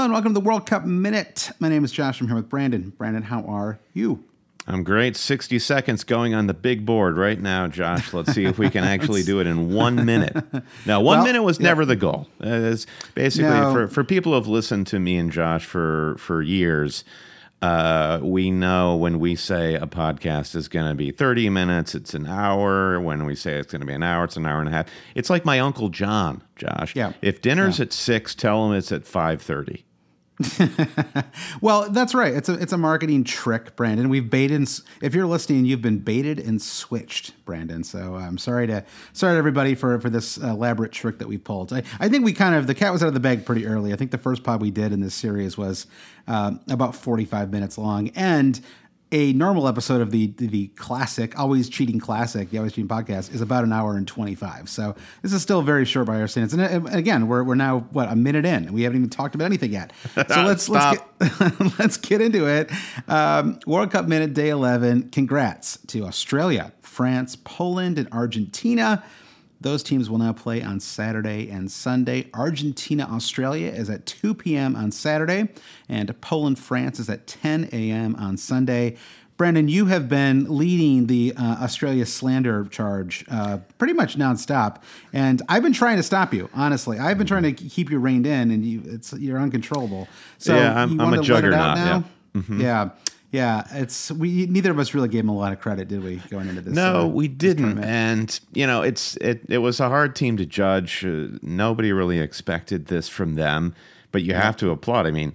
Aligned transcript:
Hello 0.00 0.06
and 0.06 0.14
welcome 0.14 0.32
to 0.32 0.40
the 0.40 0.46
World 0.46 0.64
Cup 0.64 0.86
Minute. 0.86 1.50
My 1.58 1.68
name 1.68 1.84
is 1.84 1.92
Josh. 1.92 2.22
I'm 2.22 2.26
here 2.26 2.34
with 2.34 2.48
Brandon. 2.48 2.88
Brandon, 2.96 3.22
how 3.22 3.42
are 3.42 3.78
you? 3.92 4.24
I'm 4.66 4.82
great. 4.82 5.14
60 5.14 5.58
seconds 5.58 6.04
going 6.04 6.32
on 6.32 6.46
the 6.46 6.54
big 6.54 6.86
board 6.86 7.18
right 7.18 7.38
now, 7.38 7.66
Josh. 7.66 8.14
Let's 8.14 8.32
see 8.32 8.46
if 8.46 8.58
we 8.58 8.70
can 8.70 8.82
actually 8.82 9.24
do 9.24 9.40
it 9.40 9.46
in 9.46 9.74
one 9.74 10.06
minute. 10.06 10.34
Now, 10.86 11.02
one 11.02 11.18
Well, 11.18 11.26
minute 11.26 11.42
was 11.42 11.60
yeah. 11.60 11.64
never 11.64 11.84
the 11.84 11.96
goal. 11.96 12.28
Uh, 12.42 12.48
It's 12.72 12.86
basically 13.14 13.50
No. 13.50 13.74
for, 13.74 13.88
for 13.88 14.02
people 14.02 14.32
who 14.32 14.36
have 14.36 14.46
listened 14.46 14.86
to 14.86 14.98
me 14.98 15.18
and 15.18 15.30
Josh 15.30 15.66
for, 15.66 16.16
for 16.16 16.40
years. 16.40 17.04
Uh, 17.60 18.20
we 18.22 18.50
know 18.50 18.96
when 18.96 19.18
we 19.18 19.36
say 19.36 19.74
a 19.74 19.86
podcast 19.86 20.56
is 20.56 20.66
going 20.66 20.88
to 20.88 20.94
be 20.94 21.10
30 21.10 21.50
minutes, 21.50 21.94
it's 21.94 22.14
an 22.14 22.26
hour. 22.26 22.98
When 23.02 23.26
we 23.26 23.34
say 23.34 23.58
it's 23.58 23.70
going 23.70 23.82
to 23.82 23.86
be 23.86 23.92
an 23.92 24.02
hour, 24.02 24.24
it's 24.24 24.38
an 24.38 24.46
hour 24.46 24.60
and 24.60 24.68
a 24.70 24.72
half. 24.72 24.86
It's 25.14 25.28
like 25.28 25.44
my 25.44 25.60
uncle 25.60 25.90
John, 25.90 26.42
Josh. 26.56 26.96
Yeah. 26.96 27.12
If 27.20 27.42
dinner's 27.42 27.78
at 27.78 27.92
six, 27.92 28.34
tell 28.34 28.66
him 28.66 28.78
it's 28.78 28.92
at 28.92 29.02
5:30. 29.04 29.82
Well, 31.60 31.90
that's 31.90 32.14
right. 32.14 32.32
It's 32.32 32.48
a 32.48 32.54
it's 32.54 32.72
a 32.72 32.78
marketing 32.78 33.24
trick, 33.24 33.76
Brandon. 33.76 34.08
We've 34.08 34.28
baited. 34.28 34.68
If 35.02 35.14
you're 35.14 35.26
listening, 35.26 35.64
you've 35.66 35.82
been 35.82 35.98
baited 35.98 36.38
and 36.38 36.60
switched, 36.60 37.44
Brandon. 37.44 37.84
So 37.84 38.14
I'm 38.14 38.38
sorry 38.38 38.66
to 38.68 38.84
sorry 39.12 39.34
to 39.34 39.38
everybody 39.38 39.74
for 39.74 40.00
for 40.00 40.08
this 40.08 40.38
elaborate 40.38 40.92
trick 40.92 41.18
that 41.18 41.28
we 41.28 41.36
pulled. 41.38 41.72
I, 41.72 41.82
I 41.98 42.08
think 42.08 42.24
we 42.24 42.32
kind 42.32 42.54
of 42.54 42.66
the 42.66 42.74
cat 42.74 42.92
was 42.92 43.02
out 43.02 43.08
of 43.08 43.14
the 43.14 43.20
bag 43.20 43.44
pretty 43.44 43.66
early. 43.66 43.92
I 43.92 43.96
think 43.96 44.10
the 44.10 44.18
first 44.18 44.42
pod 44.42 44.60
we 44.60 44.70
did 44.70 44.92
in 44.92 45.00
this 45.00 45.14
series 45.14 45.58
was 45.58 45.86
um, 46.26 46.60
about 46.70 46.94
45 46.94 47.50
minutes 47.52 47.76
long, 47.76 48.08
and 48.10 48.60
a 49.12 49.32
normal 49.32 49.66
episode 49.66 50.00
of 50.00 50.10
the 50.10 50.28
the 50.36 50.68
classic, 50.68 51.38
always 51.38 51.68
cheating 51.68 51.98
classic, 51.98 52.50
the 52.50 52.58
always 52.58 52.72
cheating 52.72 52.88
podcast, 52.88 53.34
is 53.34 53.40
about 53.40 53.64
an 53.64 53.72
hour 53.72 53.96
and 53.96 54.06
25. 54.06 54.68
So 54.68 54.94
this 55.22 55.32
is 55.32 55.42
still 55.42 55.62
very 55.62 55.84
short 55.84 56.06
by 56.06 56.20
our 56.20 56.28
standards. 56.28 56.54
And 56.54 56.88
again, 56.88 57.26
we're 57.26 57.42
we're 57.42 57.56
now 57.56 57.80
what 57.90 58.10
a 58.10 58.16
minute 58.16 58.44
in, 58.44 58.66
and 58.66 58.70
we 58.70 58.82
haven't 58.82 58.98
even 58.98 59.10
talked 59.10 59.34
about 59.34 59.46
anything 59.46 59.72
yet. 59.72 59.92
So 60.14 60.22
let's 60.28 60.68
let's 60.68 61.00
get, 61.18 61.78
let's 61.78 61.96
get 61.96 62.20
into 62.20 62.46
it. 62.46 62.70
Um, 63.08 63.58
World 63.66 63.90
Cup 63.90 64.06
minute 64.06 64.34
day 64.34 64.50
11. 64.50 65.10
Congrats 65.10 65.78
to 65.88 66.04
Australia, 66.04 66.72
France, 66.80 67.36
Poland, 67.36 67.98
and 67.98 68.08
Argentina. 68.12 69.02
Those 69.60 69.82
teams 69.82 70.08
will 70.08 70.18
now 70.18 70.32
play 70.32 70.62
on 70.62 70.80
Saturday 70.80 71.50
and 71.50 71.70
Sunday. 71.70 72.30
Argentina, 72.32 73.06
Australia 73.10 73.70
is 73.70 73.90
at 73.90 74.06
2 74.06 74.34
p.m. 74.34 74.74
on 74.74 74.90
Saturday, 74.90 75.48
and 75.88 76.18
Poland, 76.22 76.58
France 76.58 76.98
is 76.98 77.10
at 77.10 77.26
10 77.26 77.68
a.m. 77.72 78.16
on 78.16 78.36
Sunday. 78.38 78.96
Brandon, 79.36 79.68
you 79.68 79.86
have 79.86 80.08
been 80.08 80.44
leading 80.54 81.06
the 81.06 81.32
uh, 81.36 81.42
Australia 81.62 82.04
slander 82.04 82.66
charge 82.66 83.24
uh, 83.30 83.58
pretty 83.78 83.94
much 83.94 84.16
nonstop, 84.18 84.82
and 85.14 85.40
I've 85.48 85.62
been 85.62 85.72
trying 85.72 85.96
to 85.96 86.02
stop 86.02 86.32
you. 86.34 86.48
Honestly, 86.54 86.98
I've 86.98 87.16
been 87.18 87.26
trying 87.26 87.42
to 87.44 87.52
keep 87.52 87.90
you 87.90 87.98
reined 87.98 88.26
in, 88.26 88.50
and 88.50 88.64
you, 88.64 88.82
it's 88.84 89.12
you're 89.14 89.38
uncontrollable. 89.38 90.08
So 90.38 90.54
Yeah, 90.54 90.74
I'm- 90.80 90.90
you 90.92 91.00
I'm 91.00 91.08
a 91.08 91.16
want 91.16 91.26
to 91.26 91.34
let 91.34 91.44
it 91.44 91.52
out 91.54 91.76
juggernaut, 91.76 92.04
now? 92.54 92.56
Yeah, 92.58 92.90
yeah. 93.30 93.66
It's 93.72 94.10
we 94.10 94.46
neither 94.46 94.70
of 94.70 94.78
us 94.78 94.94
really 94.94 95.08
gave 95.08 95.20
him 95.20 95.28
a 95.28 95.36
lot 95.36 95.52
of 95.52 95.60
credit, 95.60 95.88
did 95.88 96.02
we? 96.02 96.16
Going 96.30 96.48
into 96.48 96.60
this, 96.60 96.74
No, 96.74 97.02
uh, 97.02 97.06
we 97.06 97.28
didn't, 97.28 97.78
and 97.82 98.38
you 98.52 98.66
know, 98.66 98.82
it's 98.82 99.16
it. 99.16 99.42
It 99.48 99.58
was 99.58 99.80
a 99.80 99.88
hard 99.88 100.16
team 100.16 100.36
to 100.38 100.46
judge. 100.46 101.04
Uh, 101.04 101.28
nobody 101.42 101.92
really 101.92 102.18
expected 102.18 102.86
this 102.86 103.08
from 103.08 103.34
them, 103.34 103.74
but 104.12 104.22
you 104.22 104.34
have 104.34 104.56
to 104.58 104.70
applaud. 104.70 105.06
I 105.06 105.10
mean, 105.10 105.34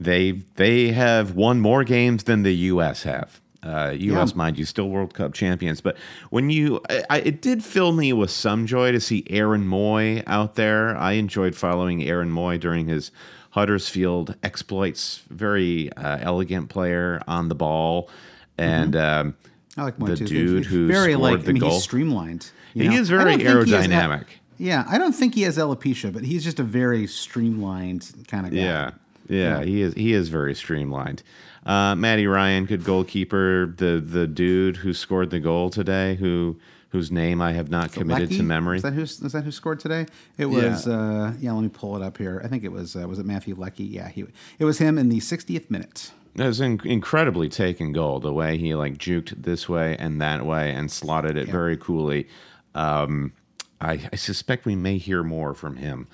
they 0.00 0.32
they 0.56 0.92
have 0.92 1.34
won 1.34 1.60
more 1.60 1.84
games 1.84 2.24
than 2.24 2.42
the 2.42 2.54
U.S. 2.54 3.02
have. 3.02 3.40
Uh, 3.62 3.94
U.S. 3.96 4.30
Yeah. 4.30 4.36
mind 4.36 4.58
you, 4.58 4.66
still 4.66 4.90
World 4.90 5.14
Cup 5.14 5.32
champions. 5.32 5.80
But 5.80 5.96
when 6.28 6.50
you, 6.50 6.82
I, 6.90 7.04
I, 7.08 7.18
it 7.20 7.40
did 7.40 7.64
fill 7.64 7.92
me 7.92 8.12
with 8.12 8.30
some 8.30 8.66
joy 8.66 8.92
to 8.92 9.00
see 9.00 9.24
Aaron 9.30 9.66
Mooy 9.66 10.22
out 10.26 10.54
there. 10.54 10.94
I 10.98 11.12
enjoyed 11.12 11.56
following 11.56 12.04
Aaron 12.04 12.30
Mooy 12.30 12.60
during 12.60 12.88
his 12.88 13.10
Huddersfield 13.54 14.34
exploits. 14.42 15.22
Very 15.30 15.92
uh, 15.92 16.18
elegant 16.20 16.68
player 16.68 17.22
on 17.28 17.48
the 17.48 17.54
ball, 17.54 18.10
and. 18.58 18.94
Um, 18.96 19.36
I 19.76 19.82
like 19.82 19.98
the 19.98 20.14
too. 20.16 20.24
dude 20.26 20.58
He's 20.64 20.72
who 20.72 20.86
very 20.86 21.14
scored 21.14 21.32
like. 21.32 21.42
the 21.44 21.50
I 21.50 21.52
mean, 21.54 21.60
goal. 21.60 21.70
he's 21.72 21.82
streamlined. 21.82 22.50
He 22.74 22.86
know? 22.86 22.94
is 22.94 23.08
very 23.08 23.24
don't 23.24 23.40
he 23.40 23.44
has- 23.46 23.56
aerodynamic. 23.66 24.24
yeah, 24.56 24.84
I 24.88 24.98
don't 24.98 25.12
think 25.12 25.34
he 25.34 25.42
has 25.42 25.58
alopecia, 25.58 26.12
but 26.12 26.22
he's 26.22 26.44
just 26.44 26.60
a 26.60 26.62
very 26.62 27.08
streamlined 27.08 28.12
kind 28.28 28.46
of 28.46 28.52
guy. 28.52 28.58
Yeah, 28.58 28.90
yeah, 29.28 29.62
he 29.64 29.82
is. 29.82 29.94
He 29.94 30.12
is 30.12 30.28
very 30.28 30.54
streamlined. 30.54 31.24
Uh, 31.66 31.96
Matty 31.96 32.28
Ryan, 32.28 32.66
good 32.66 32.84
goalkeeper. 32.84 33.74
The 33.76 34.00
the 34.00 34.28
dude 34.28 34.76
who 34.76 34.92
scored 34.92 35.30
the 35.30 35.40
goal 35.40 35.70
today, 35.70 36.14
who 36.16 36.56
whose 36.94 37.10
name 37.10 37.42
I 37.42 37.50
have 37.54 37.70
not 37.70 37.92
committed 37.92 38.30
Leckie? 38.30 38.36
to 38.36 38.44
memory. 38.44 38.76
Is 38.76 38.84
that 38.84 38.92
who? 38.92 39.02
Is 39.02 39.18
that 39.18 39.42
who 39.42 39.50
scored 39.50 39.80
today? 39.80 40.06
It 40.38 40.46
was. 40.46 40.86
Uh, 40.86 41.32
yeah, 41.40 41.50
let 41.50 41.62
me 41.62 41.68
pull 41.68 41.96
it 41.96 42.02
up 42.02 42.16
here. 42.16 42.40
I 42.44 42.46
think 42.46 42.62
it 42.62 42.70
was. 42.70 42.94
Uh, 42.94 43.08
was 43.08 43.18
it 43.18 43.26
Matthew 43.26 43.56
Leckie? 43.56 43.82
Yeah, 43.82 44.08
he. 44.08 44.24
It 44.60 44.64
was 44.64 44.78
him 44.78 44.96
in 44.96 45.08
the 45.08 45.18
60th 45.18 45.68
minute. 45.70 46.12
It 46.36 46.44
was 46.44 46.60
an 46.60 46.80
incredibly 46.84 47.48
taken 47.48 47.92
goal. 47.92 48.20
The 48.20 48.32
way 48.32 48.58
he 48.58 48.76
like 48.76 48.96
juked 48.96 49.42
this 49.42 49.68
way 49.68 49.96
and 49.98 50.22
that 50.22 50.46
way 50.46 50.72
and 50.72 50.88
slotted 50.88 51.36
it 51.36 51.48
very 51.48 51.76
coolly. 51.76 52.28
Um, 52.76 53.32
I, 53.80 54.08
I 54.12 54.16
suspect 54.16 54.64
we 54.64 54.76
may 54.76 54.96
hear 54.98 55.24
more 55.24 55.52
from 55.52 55.76
him 55.76 56.06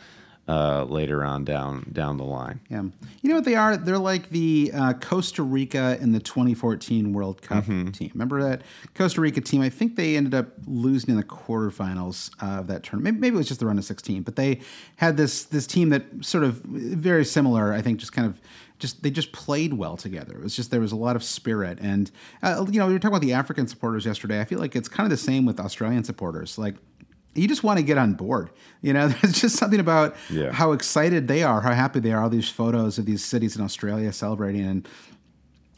uh, 0.50 0.84
later 0.84 1.24
on 1.24 1.44
down 1.44 1.86
down 1.92 2.16
the 2.16 2.24
line. 2.24 2.58
Yeah. 2.68 2.82
You 3.22 3.28
know 3.30 3.36
what 3.36 3.44
they 3.44 3.54
are? 3.54 3.76
They're 3.76 3.98
like 3.98 4.30
the 4.30 4.70
uh, 4.74 4.92
Costa 4.94 5.42
Rica 5.42 5.96
in 6.00 6.12
the 6.12 6.18
2014 6.20 7.12
World 7.12 7.40
Cup 7.42 7.64
Mm-hmm. 7.64 7.90
team. 7.90 8.10
Remember 8.14 8.42
that 8.42 8.62
Costa 8.94 9.20
Rica 9.20 9.40
team? 9.40 9.60
I 9.62 9.68
think 9.68 9.96
they 9.96 10.16
ended 10.16 10.34
up 10.34 10.48
losing 10.66 11.10
in 11.10 11.16
the 11.16 11.22
quarterfinals 11.24 12.30
of 12.42 12.66
that 12.68 12.82
tournament. 12.82 13.16
Maybe, 13.16 13.20
maybe 13.20 13.34
it 13.36 13.38
was 13.38 13.48
just 13.48 13.60
the 13.60 13.66
run 13.66 13.78
of 13.78 13.84
16, 13.84 14.22
but 14.22 14.36
they 14.36 14.60
had 14.96 15.16
this 15.16 15.44
this 15.44 15.66
team 15.66 15.90
that 15.90 16.04
sort 16.22 16.44
of 16.44 16.54
very 16.64 17.24
similar. 17.24 17.72
I 17.72 17.82
think 17.82 17.98
just 18.00 18.12
kind 18.12 18.26
of 18.26 18.40
just 18.78 19.02
they 19.02 19.10
just 19.10 19.32
played 19.32 19.74
well 19.74 19.96
together. 19.96 20.34
It 20.34 20.42
was 20.42 20.56
just 20.56 20.70
there 20.70 20.80
was 20.80 20.92
a 20.92 20.96
lot 20.96 21.14
of 21.16 21.22
spirit, 21.22 21.78
and 21.80 22.10
uh, 22.42 22.64
you 22.70 22.78
know 22.78 22.86
we 22.86 22.92
were 22.94 22.98
talking 22.98 23.14
about 23.14 23.22
the 23.22 23.34
African 23.34 23.66
supporters 23.68 24.06
yesterday. 24.06 24.40
I 24.40 24.44
feel 24.44 24.58
like 24.58 24.74
it's 24.74 24.88
kind 24.88 25.04
of 25.06 25.10
the 25.10 25.16
same 25.22 25.44
with 25.46 25.60
Australian 25.60 26.02
supporters. 26.04 26.58
Like 26.58 26.76
you 27.34 27.46
just 27.48 27.62
want 27.62 27.78
to 27.78 27.84
get 27.84 27.96
on 27.98 28.14
board. 28.14 28.50
You 28.82 28.92
know, 28.92 29.08
there's 29.22 29.40
just 29.40 29.56
something 29.56 29.80
about 29.80 30.16
Yeah. 30.30 30.52
how 30.52 30.72
excited 30.72 31.28
they 31.28 31.42
are, 31.42 31.60
how 31.60 31.72
happy 31.74 32.00
they 32.00 32.12
are. 32.12 32.22
All 32.22 32.30
these 32.30 32.48
photos 32.48 32.98
of 32.98 33.06
these 33.06 33.24
cities 33.24 33.56
in 33.56 33.62
Australia 33.62 34.12
celebrating, 34.12 34.64
and 34.66 34.88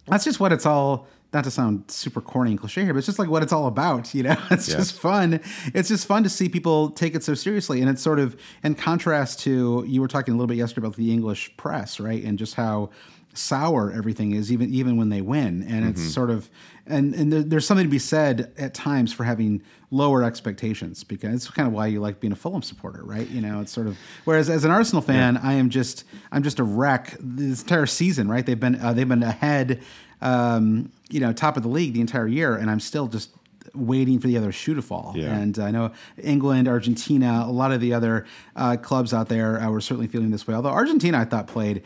that's 0.06 0.24
just 0.24 0.40
what 0.40 0.52
it's 0.52 0.66
all. 0.66 1.06
Not 1.34 1.44
to 1.44 1.50
sound 1.50 1.84
super 1.90 2.20
corny 2.20 2.50
and 2.50 2.60
cliche 2.60 2.84
here, 2.84 2.92
but 2.92 2.98
it's 2.98 3.06
just 3.06 3.18
like 3.18 3.30
what 3.30 3.42
it's 3.42 3.54
all 3.54 3.66
about. 3.66 4.14
You 4.14 4.24
know, 4.24 4.36
it's 4.50 4.68
Yes. 4.68 4.76
just 4.76 5.00
fun. 5.00 5.40
It's 5.72 5.88
just 5.88 6.06
fun 6.06 6.22
to 6.24 6.28
see 6.28 6.50
people 6.50 6.90
take 6.90 7.14
it 7.14 7.24
so 7.24 7.32
seriously, 7.32 7.80
and 7.80 7.88
it's 7.88 8.02
sort 8.02 8.18
of 8.18 8.36
in 8.62 8.74
contrast 8.74 9.40
to 9.40 9.82
you 9.88 10.02
were 10.02 10.08
talking 10.08 10.34
a 10.34 10.36
little 10.36 10.46
bit 10.46 10.58
yesterday 10.58 10.86
about 10.86 10.96
the 10.96 11.10
English 11.10 11.56
press, 11.56 11.98
right, 11.98 12.22
and 12.22 12.38
just 12.38 12.52
how 12.54 12.90
sour 13.34 13.92
everything 13.92 14.32
is, 14.32 14.52
even 14.52 14.72
even 14.72 14.96
when 14.96 15.08
they 15.08 15.20
win, 15.20 15.62
and 15.68 15.88
it's 15.88 16.02
sort 16.02 16.30
of 16.30 16.48
and 16.86 17.14
and 17.14 17.32
there, 17.32 17.42
there's 17.42 17.66
something 17.66 17.86
to 17.86 17.90
be 17.90 17.98
said 17.98 18.52
at 18.58 18.74
times 18.74 19.12
for 19.12 19.24
having 19.24 19.62
lower 19.90 20.24
expectations 20.24 21.04
because 21.04 21.34
it's 21.34 21.50
kind 21.50 21.68
of 21.68 21.74
why 21.74 21.86
you 21.86 22.00
like 22.00 22.18
being 22.18 22.32
a 22.32 22.36
Fulham 22.36 22.62
supporter, 22.62 23.04
right? 23.04 23.28
You 23.28 23.40
know, 23.40 23.60
it's 23.60 23.72
sort 23.72 23.86
of 23.86 23.96
whereas 24.24 24.50
as 24.50 24.64
an 24.64 24.70
Arsenal 24.70 25.02
fan, 25.02 25.36
I 25.36 25.54
am 25.54 25.70
just 25.70 26.04
I'm 26.30 26.42
just 26.42 26.58
a 26.58 26.64
wreck 26.64 27.16
this 27.20 27.62
entire 27.62 27.86
season, 27.86 28.28
right? 28.28 28.44
They've 28.44 28.58
been 28.58 28.80
uh, 28.80 28.92
they've 28.92 29.08
been 29.08 29.22
ahead, 29.22 29.82
um, 30.20 30.90
you 31.10 31.20
know, 31.20 31.32
top 31.32 31.56
of 31.56 31.62
the 31.62 31.68
league 31.68 31.94
the 31.94 32.00
entire 32.00 32.26
year, 32.26 32.56
and 32.56 32.70
I'm 32.70 32.80
still 32.80 33.06
just 33.06 33.30
waiting 33.74 34.18
for 34.18 34.26
the 34.26 34.36
other 34.36 34.52
shoe 34.52 34.74
to 34.74 34.82
fall. 34.82 35.14
Yeah. 35.16 35.34
And 35.34 35.58
I 35.58 35.70
know 35.70 35.92
England, 36.22 36.68
Argentina, 36.68 37.44
a 37.46 37.52
lot 37.52 37.72
of 37.72 37.80
the 37.80 37.94
other 37.94 38.26
uh, 38.56 38.76
clubs 38.76 39.14
out 39.14 39.28
there 39.28 39.60
uh, 39.60 39.70
were 39.70 39.80
certainly 39.80 40.08
feeling 40.08 40.30
this 40.30 40.46
way. 40.46 40.54
Although 40.54 40.70
Argentina, 40.70 41.18
I 41.18 41.24
thought 41.24 41.46
played 41.46 41.82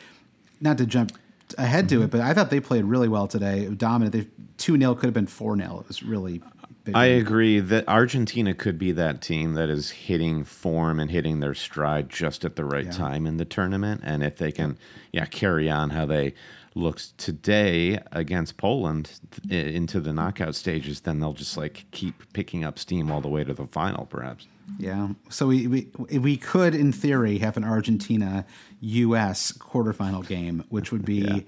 not 0.60 0.78
to 0.78 0.86
jump 0.86 1.12
ahead 1.56 1.88
to 1.90 2.02
it, 2.02 2.10
but 2.10 2.20
I 2.20 2.34
thought 2.34 2.50
they 2.50 2.60
played 2.60 2.84
really 2.84 3.08
well 3.08 3.26
today. 3.26 3.66
Dominant. 3.66 4.12
They 4.12 4.26
two 4.56 4.78
0 4.78 4.94
could 4.94 5.06
have 5.06 5.14
been 5.14 5.26
four 5.26 5.56
0 5.56 5.80
It 5.80 5.88
was 5.88 6.02
really. 6.02 6.42
Big 6.84 6.94
I 6.94 7.06
agree 7.06 7.58
that 7.58 7.88
Argentina 7.88 8.54
could 8.54 8.78
be 8.78 8.92
that 8.92 9.20
team 9.20 9.54
that 9.54 9.68
is 9.68 9.90
hitting 9.90 10.44
form 10.44 11.00
and 11.00 11.10
hitting 11.10 11.40
their 11.40 11.54
stride 11.54 12.08
just 12.08 12.44
at 12.44 12.54
the 12.54 12.64
right 12.64 12.92
time 12.92 13.26
in 13.26 13.38
the 13.38 13.44
tournament. 13.44 14.02
And 14.04 14.22
if 14.22 14.36
they 14.36 14.52
can, 14.52 14.78
yeah, 15.10 15.26
carry 15.26 15.68
on 15.68 15.90
how 15.90 16.06
they 16.06 16.34
looked 16.76 17.16
today 17.18 17.98
against 18.12 18.56
Poland 18.58 19.10
i- 19.50 19.54
into 19.54 19.98
the 20.00 20.12
knockout 20.12 20.54
stages, 20.54 21.00
then 21.00 21.18
they'll 21.20 21.32
just 21.32 21.56
like 21.56 21.86
keep 21.90 22.32
picking 22.34 22.64
up 22.64 22.78
steam 22.78 23.10
all 23.10 23.20
the 23.20 23.28
way 23.28 23.42
to 23.44 23.54
the 23.54 23.66
final, 23.66 24.04
perhaps. 24.06 24.46
Yeah. 24.78 25.08
So 25.30 25.46
we, 25.46 25.66
we 25.68 25.88
we 26.18 26.36
could, 26.36 26.74
in 26.74 26.92
theory, 26.92 27.38
have 27.38 27.56
an 27.56 27.64
Argentina 27.64 28.44
U.S. 28.80 29.52
quarterfinal 29.52 30.26
game, 30.26 30.64
which 30.68 30.92
would 30.92 31.04
be 31.04 31.46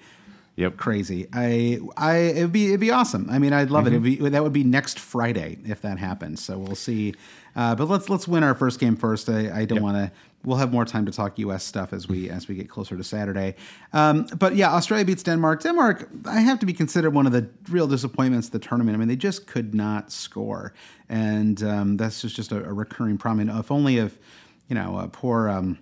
Yep. 0.57 0.77
crazy. 0.77 1.29
I 1.33 1.79
I 1.97 2.17
it'd 2.17 2.53
be 2.53 2.69
it'd 2.69 2.81
be 2.81 2.91
awesome. 2.91 3.29
I 3.31 3.39
mean, 3.39 3.53
I'd 3.53 3.71
love 3.71 3.87
it. 3.87 3.91
It'd 3.93 4.03
be, 4.03 4.17
that 4.17 4.43
would 4.43 4.53
be 4.53 4.65
next 4.65 4.99
Friday 4.99 5.59
if 5.65 5.83
that 5.83 5.99
happens. 5.99 6.43
So 6.45 6.59
we'll 6.59 6.75
see. 6.75 7.15
Uh, 7.55 7.75
but 7.77 7.89
let's 7.89 8.09
let's 8.09 8.27
win 8.27 8.43
our 8.43 8.55
first 8.57 8.81
game 8.81 8.97
first. 8.97 9.29
I, 9.29 9.61
I 9.61 9.65
don't 9.67 9.77
Yep. 9.77 9.83
want 9.83 9.97
to. 9.97 10.13
We'll 10.45 10.57
have 10.59 10.73
more 10.73 10.85
time 10.85 11.05
to 11.07 11.13
talk 11.13 11.39
U.S. 11.41 11.65
stuff 11.65 11.93
as 11.93 12.09
we 12.09 12.31
as 12.31 12.49
we 12.49 12.55
get 12.55 12.71
closer 12.71 12.97
to 12.97 13.05
Saturday. 13.05 13.57
Um, 13.93 14.27
but 14.39 14.55
yeah, 14.55 14.73
Australia 14.73 15.05
beats 15.05 15.23
Denmark. 15.23 15.63
Denmark, 15.63 16.09
I 16.27 16.41
have 16.41 16.59
to 16.61 16.67
be 16.67 16.73
considered 16.73 17.11
one 17.11 17.27
of 17.27 17.33
the 17.33 17.49
real 17.69 17.89
disappointments 17.89 18.47
of 18.47 18.53
the 18.53 18.61
tournament. 18.61 18.95
I 18.95 18.99
mean, 18.99 19.09
they 19.09 19.17
just 19.17 19.47
could 19.47 19.75
not 19.75 20.13
score, 20.13 20.73
and 21.09 21.63
um, 21.63 21.97
that's 21.97 22.23
just 22.23 22.37
just 22.37 22.53
a, 22.53 22.65
a 22.65 22.73
recurring 22.73 23.19
problem. 23.19 23.49
And 23.49 23.59
if 23.59 23.73
only 23.73 23.99
if 23.99 24.19
you 24.69 24.75
know, 24.75 24.97
uh, 24.97 25.09
poor. 25.11 25.49
Um, 25.49 25.79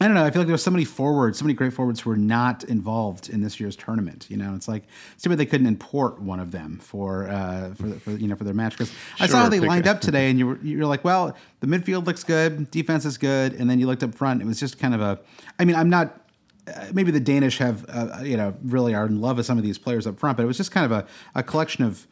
I 0.00 0.06
don't 0.06 0.14
know. 0.14 0.24
I 0.24 0.30
feel 0.30 0.40
like 0.40 0.46
there 0.46 0.54
was 0.54 0.62
so 0.62 0.70
many 0.70 0.84
forwards, 0.84 1.38
so 1.38 1.44
many 1.44 1.54
great 1.54 1.72
forwards 1.72 2.00
who 2.00 2.10
were 2.10 2.16
not 2.16 2.64
involved 2.64 3.28
in 3.28 3.40
this 3.40 3.58
year's 3.58 3.76
tournament. 3.76 4.26
You 4.30 4.36
know, 4.36 4.54
it's 4.54 4.68
like 4.68 4.84
it's 5.12 5.22
too 5.22 5.28
bad 5.28 5.38
they 5.38 5.46
couldn't 5.46 5.66
import 5.66 6.20
one 6.20 6.40
of 6.40 6.50
them 6.50 6.78
for 6.78 7.28
uh, 7.28 7.74
for, 7.74 7.90
for 7.98 8.10
you 8.12 8.28
know 8.28 8.36
for 8.36 8.44
their 8.44 8.54
match 8.54 8.72
because 8.72 8.92
I 9.18 9.26
saw 9.26 9.38
how 9.38 9.48
they 9.48 9.60
lined 9.60 9.86
up 9.86 10.00
today, 10.00 10.30
and 10.30 10.38
you 10.38 10.46
were 10.46 10.58
you're 10.62 10.86
like, 10.86 11.04
well, 11.04 11.36
the 11.60 11.66
midfield 11.66 12.06
looks 12.06 12.24
good, 12.24 12.70
defense 12.70 13.04
is 13.04 13.18
good, 13.18 13.54
and 13.54 13.68
then 13.68 13.78
you 13.78 13.86
looked 13.86 14.02
up 14.02 14.14
front. 14.14 14.40
It 14.40 14.46
was 14.46 14.60
just 14.60 14.78
kind 14.78 14.94
of 14.94 15.00
a. 15.00 15.18
I 15.58 15.64
mean, 15.64 15.76
I'm 15.76 15.90
not. 15.90 16.20
Uh, 16.66 16.86
maybe 16.92 17.10
the 17.10 17.20
Danish 17.20 17.58
have 17.58 17.84
uh, 17.88 18.20
you 18.22 18.36
know 18.36 18.54
really 18.62 18.94
are 18.94 19.06
in 19.06 19.20
love 19.20 19.36
with 19.36 19.46
some 19.46 19.58
of 19.58 19.64
these 19.64 19.78
players 19.78 20.06
up 20.06 20.18
front, 20.18 20.36
but 20.36 20.44
it 20.44 20.46
was 20.46 20.56
just 20.56 20.70
kind 20.70 20.86
of 20.86 20.92
a, 20.92 21.06
a 21.34 21.42
collection 21.42 21.84
of 21.84 22.06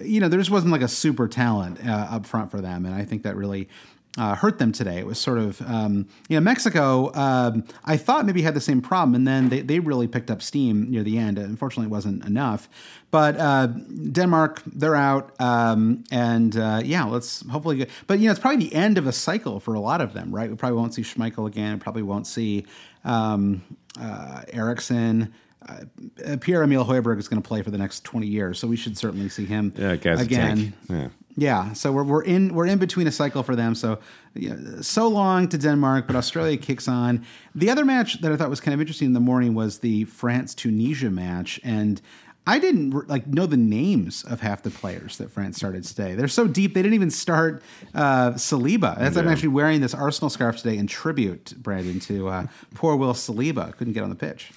you 0.00 0.20
know, 0.20 0.28
there 0.28 0.38
just 0.38 0.50
wasn't 0.50 0.72
like 0.72 0.80
a 0.80 0.88
super 0.88 1.28
talent 1.28 1.84
uh, 1.86 2.08
up 2.10 2.26
front 2.26 2.50
for 2.50 2.60
them, 2.60 2.86
and 2.86 2.94
I 2.94 3.04
think 3.04 3.22
that 3.24 3.36
really 3.36 3.68
uh, 4.16 4.34
hurt 4.34 4.58
them 4.58 4.72
today. 4.72 4.98
It 4.98 5.06
was 5.06 5.18
sort 5.18 5.38
of, 5.38 5.60
um, 5.62 6.08
you 6.28 6.36
know, 6.36 6.40
Mexico. 6.40 7.12
Um, 7.14 7.64
I 7.84 7.96
thought 7.96 8.26
maybe 8.26 8.42
had 8.42 8.54
the 8.54 8.60
same 8.60 8.80
problem, 8.80 9.14
and 9.14 9.26
then 9.26 9.48
they, 9.48 9.60
they 9.60 9.78
really 9.80 10.08
picked 10.08 10.30
up 10.30 10.42
steam 10.42 10.90
near 10.90 11.02
the 11.02 11.18
end. 11.18 11.38
Unfortunately, 11.38 11.86
it 11.86 11.90
wasn't 11.90 12.24
enough. 12.24 12.68
But 13.10 13.38
uh, 13.38 13.66
Denmark, 13.66 14.62
they're 14.66 14.96
out, 14.96 15.32
um, 15.40 16.04
and 16.10 16.56
uh, 16.56 16.82
yeah, 16.84 17.04
let's 17.04 17.46
hopefully. 17.48 17.76
Get, 17.76 17.90
but 18.06 18.18
you 18.18 18.26
know, 18.26 18.32
it's 18.32 18.40
probably 18.40 18.68
the 18.68 18.74
end 18.74 18.98
of 18.98 19.06
a 19.06 19.12
cycle 19.12 19.60
for 19.60 19.74
a 19.74 19.80
lot 19.80 20.00
of 20.00 20.12
them, 20.12 20.34
right? 20.34 20.50
We 20.50 20.56
probably 20.56 20.78
won't 20.78 20.94
see 20.94 21.02
Schmeichel 21.02 21.46
again. 21.46 21.78
Probably 21.78 22.02
won't 22.02 22.26
see 22.26 22.66
um, 23.04 23.62
uh, 24.00 24.42
Eriksen 24.52 25.32
uh, 25.68 26.36
Pierre 26.40 26.62
Emile 26.62 26.84
Højbjerg 26.84 27.18
is 27.18 27.28
going 27.28 27.42
to 27.42 27.46
play 27.46 27.62
for 27.62 27.70
the 27.70 27.78
next 27.78 28.04
twenty 28.04 28.26
years, 28.26 28.58
so 28.58 28.68
we 28.68 28.76
should 28.76 28.96
certainly 28.96 29.28
see 29.28 29.46
him 29.46 29.72
Yeah, 29.76 29.92
again. 29.92 30.72
Yeah. 30.88 31.08
Yeah, 31.38 31.74
so 31.74 31.92
we're, 31.92 32.04
we're 32.04 32.22
in 32.22 32.54
we're 32.54 32.66
in 32.66 32.78
between 32.78 33.06
a 33.06 33.12
cycle 33.12 33.42
for 33.42 33.54
them. 33.54 33.74
So 33.74 33.98
yeah, 34.34 34.56
so 34.80 35.06
long 35.06 35.48
to 35.48 35.58
Denmark, 35.58 36.06
but 36.06 36.16
Australia 36.16 36.56
kicks 36.68 36.88
on. 36.88 37.26
The 37.54 37.68
other 37.68 37.84
match 37.84 38.20
that 38.22 38.32
I 38.32 38.36
thought 38.36 38.48
was 38.48 38.60
kind 38.60 38.74
of 38.74 38.80
interesting 38.80 39.06
in 39.06 39.12
the 39.12 39.20
morning 39.20 39.54
was 39.54 39.80
the 39.80 40.04
France 40.04 40.54
Tunisia 40.54 41.10
match, 41.10 41.60
and 41.62 42.00
I 42.46 42.58
didn't 42.58 43.08
like 43.08 43.26
know 43.26 43.44
the 43.44 43.56
names 43.58 44.24
of 44.24 44.40
half 44.40 44.62
the 44.62 44.70
players 44.70 45.18
that 45.18 45.30
France 45.30 45.56
started 45.56 45.84
today. 45.84 46.14
They're 46.14 46.28
so 46.28 46.46
deep 46.46 46.72
they 46.72 46.80
didn't 46.80 46.94
even 46.94 47.10
start 47.10 47.62
uh, 47.94 48.32
Saliba. 48.32 48.98
That's 48.98 49.16
I'm 49.18 49.28
actually 49.28 49.48
wearing 49.48 49.82
this 49.82 49.94
Arsenal 49.94 50.30
scarf 50.30 50.56
today 50.58 50.78
in 50.78 50.86
tribute, 50.86 51.54
Brandon, 51.58 52.00
to 52.00 52.28
uh, 52.28 52.46
poor 52.74 52.96
Will 52.96 53.12
Saliba. 53.12 53.76
Couldn't 53.76 53.92
get 53.92 54.04
on 54.04 54.10
the 54.10 54.16
pitch. 54.16 54.52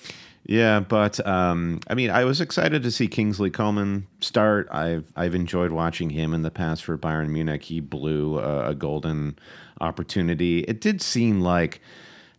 Yeah, 0.49 0.79
but 0.79 1.23
um, 1.27 1.79
I 1.87 1.93
mean, 1.93 2.09
I 2.09 2.25
was 2.25 2.41
excited 2.41 2.81
to 2.81 2.89
see 2.89 3.07
Kingsley 3.07 3.51
Coman 3.51 4.07
start. 4.19 4.67
I've 4.71 5.05
I've 5.15 5.35
enjoyed 5.35 5.71
watching 5.71 6.09
him 6.09 6.33
in 6.33 6.41
the 6.41 6.49
past 6.49 6.83
for 6.83 6.97
Bayern 6.97 7.29
Munich. 7.29 7.61
He 7.61 7.79
blew 7.79 8.39
a, 8.39 8.69
a 8.69 8.73
golden 8.75 9.37
opportunity. 9.79 10.61
It 10.61 10.81
did 10.81 11.03
seem 11.03 11.39
like 11.41 11.81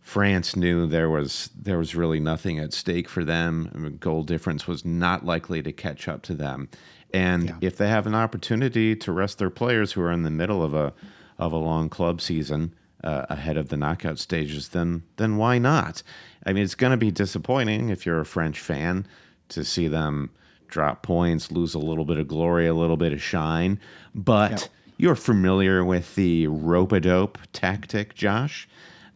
France 0.01 0.57
knew 0.57 0.87
there 0.87 1.09
was 1.09 1.51
there 1.57 1.77
was 1.77 1.95
really 1.95 2.19
nothing 2.19 2.59
at 2.59 2.73
stake 2.73 3.07
for 3.07 3.23
them. 3.23 3.71
I 3.73 3.77
mean, 3.77 3.95
goal 3.95 4.23
difference 4.23 4.67
was 4.67 4.83
not 4.83 5.25
likely 5.25 5.61
to 5.63 5.71
catch 5.71 6.09
up 6.09 6.21
to 6.23 6.33
them. 6.33 6.67
And 7.13 7.45
Yeah. 7.45 7.55
if 7.61 7.77
they 7.77 7.87
have 7.87 8.07
an 8.07 8.15
opportunity 8.15 8.93
to 8.93 9.11
rest 9.13 9.37
their 9.37 9.49
players 9.49 9.93
who 9.93 10.01
are 10.01 10.11
in 10.11 10.23
the 10.23 10.29
middle 10.29 10.61
of 10.61 10.73
a 10.73 10.91
of 11.39 11.53
a 11.53 11.57
long 11.57 11.87
club 11.87 12.19
season 12.19 12.73
uh, 13.03 13.25
ahead 13.29 13.57
of 13.57 13.69
the 13.69 13.77
knockout 13.77 14.19
stages, 14.19 14.69
then 14.69 15.03
then 15.17 15.37
why 15.37 15.57
not? 15.57 16.03
I 16.45 16.53
mean, 16.53 16.63
it's 16.63 16.75
going 16.75 16.91
to 16.91 16.97
be 16.97 17.11
disappointing 17.11 17.89
if 17.89 18.05
you're 18.05 18.19
a 18.21 18.25
French 18.25 18.59
fan 18.59 19.05
to 19.49 19.63
see 19.63 19.87
them 19.87 20.29
drop 20.67 21.03
points, 21.03 21.51
lose 21.51 21.73
a 21.73 21.79
little 21.79 22.05
bit 22.05 22.17
of 22.17 22.27
glory, 22.27 22.67
a 22.67 22.73
little 22.73 22.97
bit 22.97 23.11
of 23.13 23.21
shine, 23.21 23.79
but 24.15 24.51
Yep. 24.51 24.61
you're 24.97 25.15
familiar 25.15 25.83
with 25.83 26.15
the 26.15 26.47
rope 26.47 26.91
a 26.93 26.99
dope 26.99 27.37
tactic, 27.53 28.15
Josh. 28.15 28.67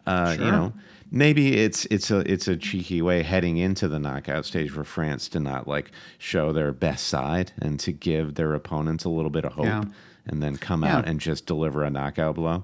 Uh, 0.06 0.36
You 0.38 0.46
know, 0.52 0.74
maybe 1.12 1.58
it's 1.58 1.86
it's 1.86 2.12
a 2.12 2.20
it's 2.32 2.48
a 2.48 2.58
cheeky 2.58 3.02
way 3.02 3.24
heading 3.24 3.58
into 3.58 3.88
the 3.88 4.00
knockout 4.00 4.46
stage 4.46 4.70
for 4.70 4.84
France 4.84 5.30
to 5.30 5.40
not 5.40 5.68
like 5.68 5.92
show 6.18 6.52
their 6.52 6.72
best 6.74 7.08
side 7.08 7.54
and 7.60 7.80
to 7.80 7.92
give 7.92 8.36
their 8.36 8.54
opponents 8.54 9.06
a 9.06 9.10
little 9.10 9.32
bit 9.32 9.46
of 9.46 9.54
hope, 9.54 9.66
Yeah. 9.66 9.84
and 10.28 10.44
then 10.44 10.58
come 10.58 10.84
Yeah. 10.84 10.98
out 10.98 11.08
and 11.08 11.20
just 11.20 11.46
deliver 11.46 11.84
a 11.84 11.90
knockout 11.90 12.36
blow. 12.36 12.64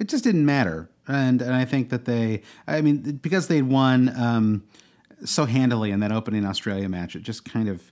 It 0.00 0.08
just 0.08 0.24
didn't 0.24 0.46
matter. 0.46 0.88
And 1.06 1.40
and 1.40 1.54
I 1.54 1.64
think 1.64 1.90
that 1.90 2.04
they, 2.04 2.42
I 2.66 2.80
mean, 2.80 3.00
because 3.16 3.48
they'd 3.48 3.62
won 3.62 4.14
um, 4.16 4.64
so 5.24 5.44
handily 5.46 5.90
in 5.90 6.00
that 6.00 6.12
opening 6.12 6.44
Australia 6.44 6.88
match, 6.88 7.16
it 7.16 7.22
just 7.22 7.44
kind 7.44 7.68
of, 7.68 7.90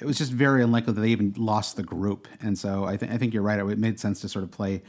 it 0.00 0.04
was 0.04 0.18
just 0.18 0.32
very 0.32 0.62
unlikely 0.62 0.92
that 0.92 1.00
they 1.00 1.10
even 1.10 1.34
lost 1.36 1.76
the 1.76 1.82
group. 1.82 2.28
And 2.40 2.58
so 2.58 2.84
I 2.84 2.96
think 2.96 3.12
I 3.12 3.18
think 3.18 3.34
you're 3.34 3.42
right. 3.42 3.58
It 3.58 3.78
made 3.78 4.00
sense 4.00 4.20
to 4.22 4.28
sort 4.28 4.42
of 4.42 4.50
play 4.50 4.82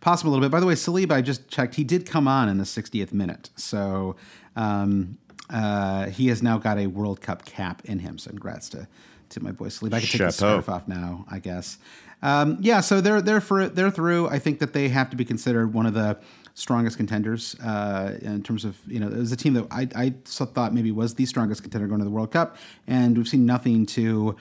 possible 0.00 0.30
a 0.30 0.32
little 0.32 0.46
bit. 0.46 0.52
By 0.52 0.60
the 0.60 0.66
way, 0.66 0.74
Saliba, 0.74 1.12
I 1.12 1.22
just 1.22 1.48
checked, 1.48 1.74
he 1.74 1.82
did 1.82 2.06
come 2.06 2.28
on 2.28 2.48
in 2.48 2.58
the 2.58 2.64
60th 2.64 3.12
minute. 3.12 3.48
So 3.56 4.16
um, 4.54 5.16
uh, 5.48 6.06
he 6.06 6.28
has 6.28 6.42
now 6.42 6.58
got 6.58 6.78
a 6.78 6.86
World 6.86 7.22
Cup 7.22 7.44
cap 7.46 7.82
in 7.86 7.98
him. 7.98 8.18
So 8.18 8.30
congrats 8.30 8.68
to 8.70 8.86
to 9.30 9.42
my 9.42 9.50
boy 9.50 9.66
Saliba. 9.66 9.94
I 9.94 10.00
can 10.00 10.08
take 10.08 10.20
the 10.20 10.30
scarf 10.30 10.68
off 10.68 10.86
now, 10.86 11.24
I 11.30 11.38
guess. 11.38 11.78
Um, 12.22 12.58
yeah, 12.60 12.80
so 12.80 13.00
they're 13.00 13.20
they're 13.20 13.40
for 13.40 13.68
they're 13.68 13.90
through. 13.90 14.28
I 14.28 14.38
think 14.38 14.58
that 14.60 14.72
they 14.72 14.88
have 14.88 15.10
to 15.10 15.16
be 15.16 15.24
considered 15.24 15.74
one 15.74 15.86
of 15.86 15.94
the 15.94 16.18
strongest 16.54 16.96
contenders 16.96 17.56
uh, 17.60 18.18
in 18.22 18.42
terms 18.42 18.64
of 18.64 18.78
you 18.86 19.00
know 19.00 19.08
it 19.08 19.16
was 19.16 19.32
a 19.32 19.36
team 19.36 19.54
that 19.54 19.66
I 19.70 19.88
I 19.94 20.14
thought 20.24 20.72
maybe 20.72 20.90
was 20.90 21.14
the 21.14 21.26
strongest 21.26 21.62
contender 21.62 21.86
going 21.86 21.98
to 21.98 22.04
the 22.04 22.10
World 22.10 22.30
Cup, 22.30 22.56
and 22.86 23.16
we've 23.16 23.28
seen 23.28 23.44
nothing 23.44 23.86
to 23.86 24.36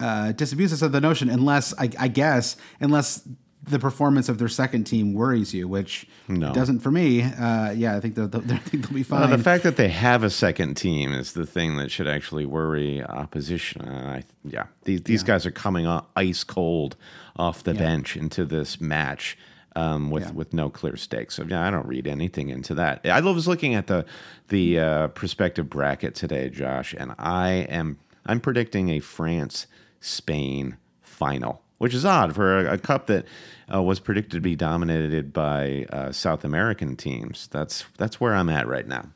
uh, 0.00 0.32
disabuse 0.32 0.72
us 0.72 0.82
of 0.82 0.92
the 0.92 1.00
notion, 1.00 1.30
unless 1.30 1.72
I, 1.78 1.90
I 1.98 2.08
guess 2.08 2.56
unless 2.80 3.26
the 3.66 3.78
performance 3.78 4.28
of 4.28 4.38
their 4.38 4.48
second 4.48 4.84
team 4.84 5.12
worries 5.12 5.52
you, 5.52 5.66
which 5.66 6.06
No. 6.28 6.52
doesn't 6.52 6.80
for 6.80 6.90
me. 6.90 7.22
Uh, 7.22 7.70
yeah, 7.72 7.96
I 7.96 8.00
think 8.00 8.14
they'll, 8.14 8.28
they'll, 8.28 8.40
they'll 8.72 8.92
be 8.92 9.02
fine. 9.02 9.24
Uh, 9.24 9.36
the 9.36 9.42
fact 9.42 9.64
that 9.64 9.76
they 9.76 9.88
have 9.88 10.22
a 10.22 10.30
second 10.30 10.76
team 10.76 11.12
is 11.12 11.32
the 11.32 11.46
thing 11.46 11.76
that 11.78 11.90
should 11.90 12.06
actually 12.06 12.46
worry 12.46 13.02
opposition. 13.02 13.82
And 13.82 14.08
I, 14.08 14.24
yeah, 14.44 14.66
these 14.84 15.02
these 15.02 15.22
guys 15.22 15.44
are 15.46 15.50
coming 15.50 15.86
ice 16.14 16.44
cold 16.44 16.96
off 17.36 17.64
the 17.64 17.74
bench 17.74 18.16
into 18.16 18.44
this 18.44 18.80
match 18.80 19.36
um, 19.74 20.10
with 20.10 20.24
Yeah. 20.26 20.30
with 20.32 20.52
no 20.54 20.70
clear 20.70 20.96
stakes. 20.96 21.34
So 21.34 21.44
yeah, 21.44 21.66
I 21.66 21.70
don't 21.70 21.86
read 21.86 22.06
anything 22.06 22.48
into 22.50 22.74
that. 22.74 23.04
I 23.04 23.20
was 23.20 23.48
looking 23.48 23.74
at 23.74 23.88
the 23.88 24.06
the 24.48 24.78
uh, 24.78 25.08
prospective 25.08 25.68
bracket 25.68 26.14
today, 26.14 26.50
Josh, 26.50 26.94
and 26.96 27.14
I 27.18 27.66
am 27.68 27.98
I'm 28.24 28.40
predicting 28.40 28.90
a 28.90 29.00
France 29.00 29.66
Spain 30.00 30.76
final. 31.02 31.62
Which 31.78 31.92
is 31.92 32.06
odd 32.06 32.34
for 32.34 32.66
a, 32.66 32.74
a 32.74 32.78
cup 32.78 33.06
that 33.08 33.26
uh, 33.72 33.82
was 33.82 34.00
predicted 34.00 34.32
to 34.32 34.40
be 34.40 34.56
dominated 34.56 35.32
by 35.32 35.86
uh, 35.90 36.12
South 36.12 36.44
American 36.44 36.96
teams. 36.96 37.48
That's 37.48 37.84
that's 37.98 38.20
where 38.20 38.34
I'm 38.34 38.48
at 38.48 38.66
right 38.66 38.86
now. 38.86 39.10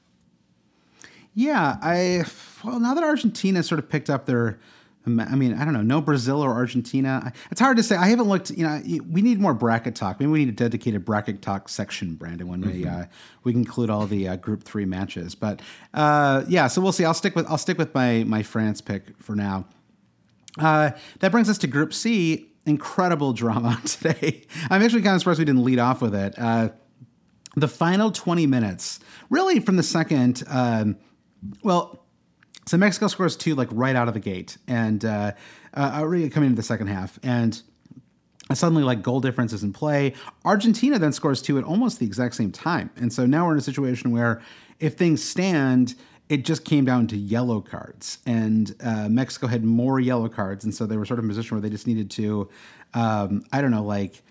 Yeah, 1.34 1.78
I 1.80 2.24
well 2.64 2.80
now 2.80 2.94
that 2.94 3.04
Argentina 3.04 3.62
sort 3.62 3.78
of 3.78 3.88
picked 3.88 4.10
up 4.10 4.26
their, 4.26 4.58
I 5.06 5.36
mean 5.36 5.54
I 5.54 5.64
don't 5.64 5.72
know, 5.72 5.82
no 5.82 6.00
Brazil 6.00 6.42
or 6.42 6.50
Argentina. 6.50 7.32
It's 7.50 7.60
hard 7.60 7.76
to 7.76 7.82
say. 7.82 7.96
I 7.96 8.08
haven't 8.08 8.28
looked. 8.28 8.50
You 8.50 8.64
know, 8.64 8.82
we 9.08 9.22
need 9.22 9.40
more 9.40 9.54
bracket 9.54 9.94
talk. 9.94 10.18
Maybe 10.18 10.30
we 10.30 10.40
need 10.40 10.48
a 10.48 10.52
dedicated 10.52 11.04
bracket 11.04 11.40
talk 11.40 11.68
section, 11.68 12.14
Brandon, 12.16 12.48
when 12.48 12.60
we 12.60 12.84
uh, 12.84 13.06
we 13.44 13.54
include 13.54 13.90
all 13.90 14.06
the 14.06 14.28
uh, 14.28 14.36
Group 14.36 14.64
Three 14.64 14.84
matches. 14.84 15.34
But 15.34 15.62
uh, 15.94 16.44
yeah, 16.48 16.66
so 16.66 16.82
we'll 16.82 16.92
see. 16.92 17.04
I'll 17.04 17.14
stick 17.14 17.36
with 17.36 17.48
I'll 17.48 17.58
stick 17.58 17.78
with 17.78 17.94
my 17.94 18.24
my 18.24 18.42
France 18.42 18.80
pick 18.80 19.16
for 19.18 19.36
now. 19.36 19.66
Uh, 20.58 20.90
that 21.20 21.30
brings 21.30 21.48
us 21.48 21.58
to 21.58 21.68
Group 21.68 21.94
C. 21.94 22.49
incredible 22.66 23.32
drama 23.32 23.80
today. 23.84 24.44
I'm 24.70 24.82
actually 24.82 25.02
kind 25.02 25.14
of 25.14 25.20
surprised 25.20 25.38
we 25.38 25.44
didn't 25.44 25.64
lead 25.64 25.78
off 25.78 26.02
with 26.02 26.14
it. 26.14 26.34
Uh, 26.38 26.70
the 27.56 27.68
final 27.68 28.10
20 28.10 28.46
minutes, 28.46 29.00
really 29.28 29.60
from 29.60 29.76
the 29.76 29.82
second, 29.82 30.42
um, 30.48 30.96
well, 31.62 32.04
so 32.66 32.76
Mexico 32.76 33.08
scores 33.08 33.36
two 33.36 33.54
like 33.54 33.68
right 33.72 33.96
out 33.96 34.06
of 34.06 34.14
the 34.14 34.20
gate, 34.20 34.56
and 34.68 35.04
uh, 35.04 35.32
uh, 35.74 36.04
really 36.06 36.30
coming 36.30 36.50
into 36.50 36.56
the 36.56 36.66
second 36.66 36.86
half, 36.86 37.18
and 37.22 37.60
suddenly 38.52 38.84
like 38.84 39.02
goal 39.02 39.20
difference 39.20 39.52
is 39.52 39.64
in 39.64 39.72
play. 39.72 40.14
Argentina 40.44 40.98
then 40.98 41.12
scores 41.12 41.42
two 41.42 41.58
at 41.58 41.64
almost 41.64 41.98
the 41.98 42.06
exact 42.06 42.34
same 42.36 42.52
time, 42.52 42.90
and 42.96 43.12
so 43.12 43.26
now 43.26 43.46
we're 43.46 43.52
in 43.52 43.58
a 43.58 43.62
situation 43.62 44.12
where 44.12 44.40
if 44.78 44.94
things 44.94 45.22
stand. 45.22 45.94
It 46.30 46.44
just 46.46 46.64
came 46.64 46.84
down 46.86 47.06
to 47.08 47.16
yellow 47.16 47.60
cards, 47.60 48.18
and 48.24 48.74
uh, 48.82 49.08
Mexico 49.10 49.46
had 49.48 49.64
more 49.64 50.00
yellow 50.00 50.28
cards, 50.28 50.64
and 50.64 50.72
so 50.74 50.86
they 50.86 50.96
were 50.96 51.04
sort 51.04 51.18
of 51.18 51.24
in 51.24 51.30
a 51.30 51.32
position 51.34 51.56
where 51.56 51.60
they 51.62 51.68
just 51.70 51.86
needed 51.86 52.08
to, 52.12 52.48
um, 52.94 53.42
I 53.52 53.60
don't 53.60 53.72
know, 53.72 53.84
like 53.84 54.22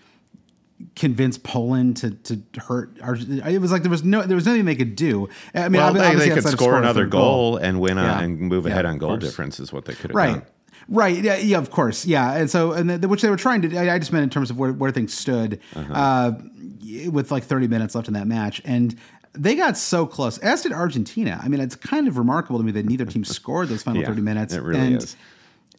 convince 0.96 1.36
Poland 1.36 1.98
to 1.98 2.10
to 2.12 2.40
hurt. 2.58 2.96
It 2.98 3.60
was 3.60 3.70
like 3.70 3.82
there 3.82 3.90
was 3.90 4.02
no 4.02 4.22
there 4.22 4.34
was 4.34 4.46
nothing 4.46 4.64
they 4.64 4.74
could 4.76 4.96
do. 4.96 5.28
I 5.54 5.68
mean, 5.68 5.72
well, 5.80 5.92
they, 5.92 6.14
they 6.14 6.30
could 6.30 6.48
score 6.48 6.78
another 6.78 7.02
third 7.02 7.10
goal, 7.10 7.58
and 7.58 7.80
win 7.80 7.98
Yeah. 7.98 8.14
on, 8.16 8.24
and 8.24 8.40
move 8.40 8.64
Yeah, 8.66 8.72
ahead 8.72 8.86
on 8.86 8.96
goal 8.98 9.16
difference 9.18 9.60
is 9.60 9.72
what 9.72 9.84
they 9.84 9.92
could 9.94 10.10
have 10.10 10.16
right 10.16 10.32
done. 10.34 10.42
right 10.88 11.22
yeah, 11.22 11.36
yeah 11.36 11.58
of 11.58 11.70
course 11.70 12.06
yeah 12.06 12.32
and 12.32 12.50
so 12.50 12.72
and 12.72 12.88
the, 12.88 13.06
which 13.08 13.20
they 13.20 13.28
were 13.28 13.36
trying 13.36 13.60
to 13.62 13.76
I, 13.76 13.94
I 13.94 13.98
just 13.98 14.10
meant 14.12 14.24
in 14.24 14.30
terms 14.30 14.50
of 14.50 14.58
where, 14.58 14.72
where 14.72 14.90
things 14.90 15.12
stood 15.12 15.60
Uh-huh. 15.76 15.92
uh, 15.92 16.32
with 17.10 17.30
like 17.30 17.44
30 17.44 17.68
minutes 17.68 17.94
left 17.94 18.08
in 18.08 18.14
that 18.14 18.26
match 18.26 18.60
and 18.64 18.96
they 19.32 19.54
got 19.54 19.76
so 19.76 20.06
close 20.06 20.38
as 20.38 20.62
did 20.62 20.72
argentina 20.72 21.40
i 21.42 21.48
mean 21.48 21.60
it's 21.60 21.76
kind 21.76 22.08
of 22.08 22.18
remarkable 22.18 22.58
to 22.58 22.64
me 22.64 22.72
that 22.72 22.86
neither 22.86 23.04
team 23.04 23.24
scored 23.38 23.68
those 23.68 23.82
final 23.82 24.02
Yeah, 24.02 24.08
30 24.08 24.22
minutes 24.22 24.54
it 24.54 24.62
really 24.62 24.80
and 24.80 24.96
is. 24.96 25.16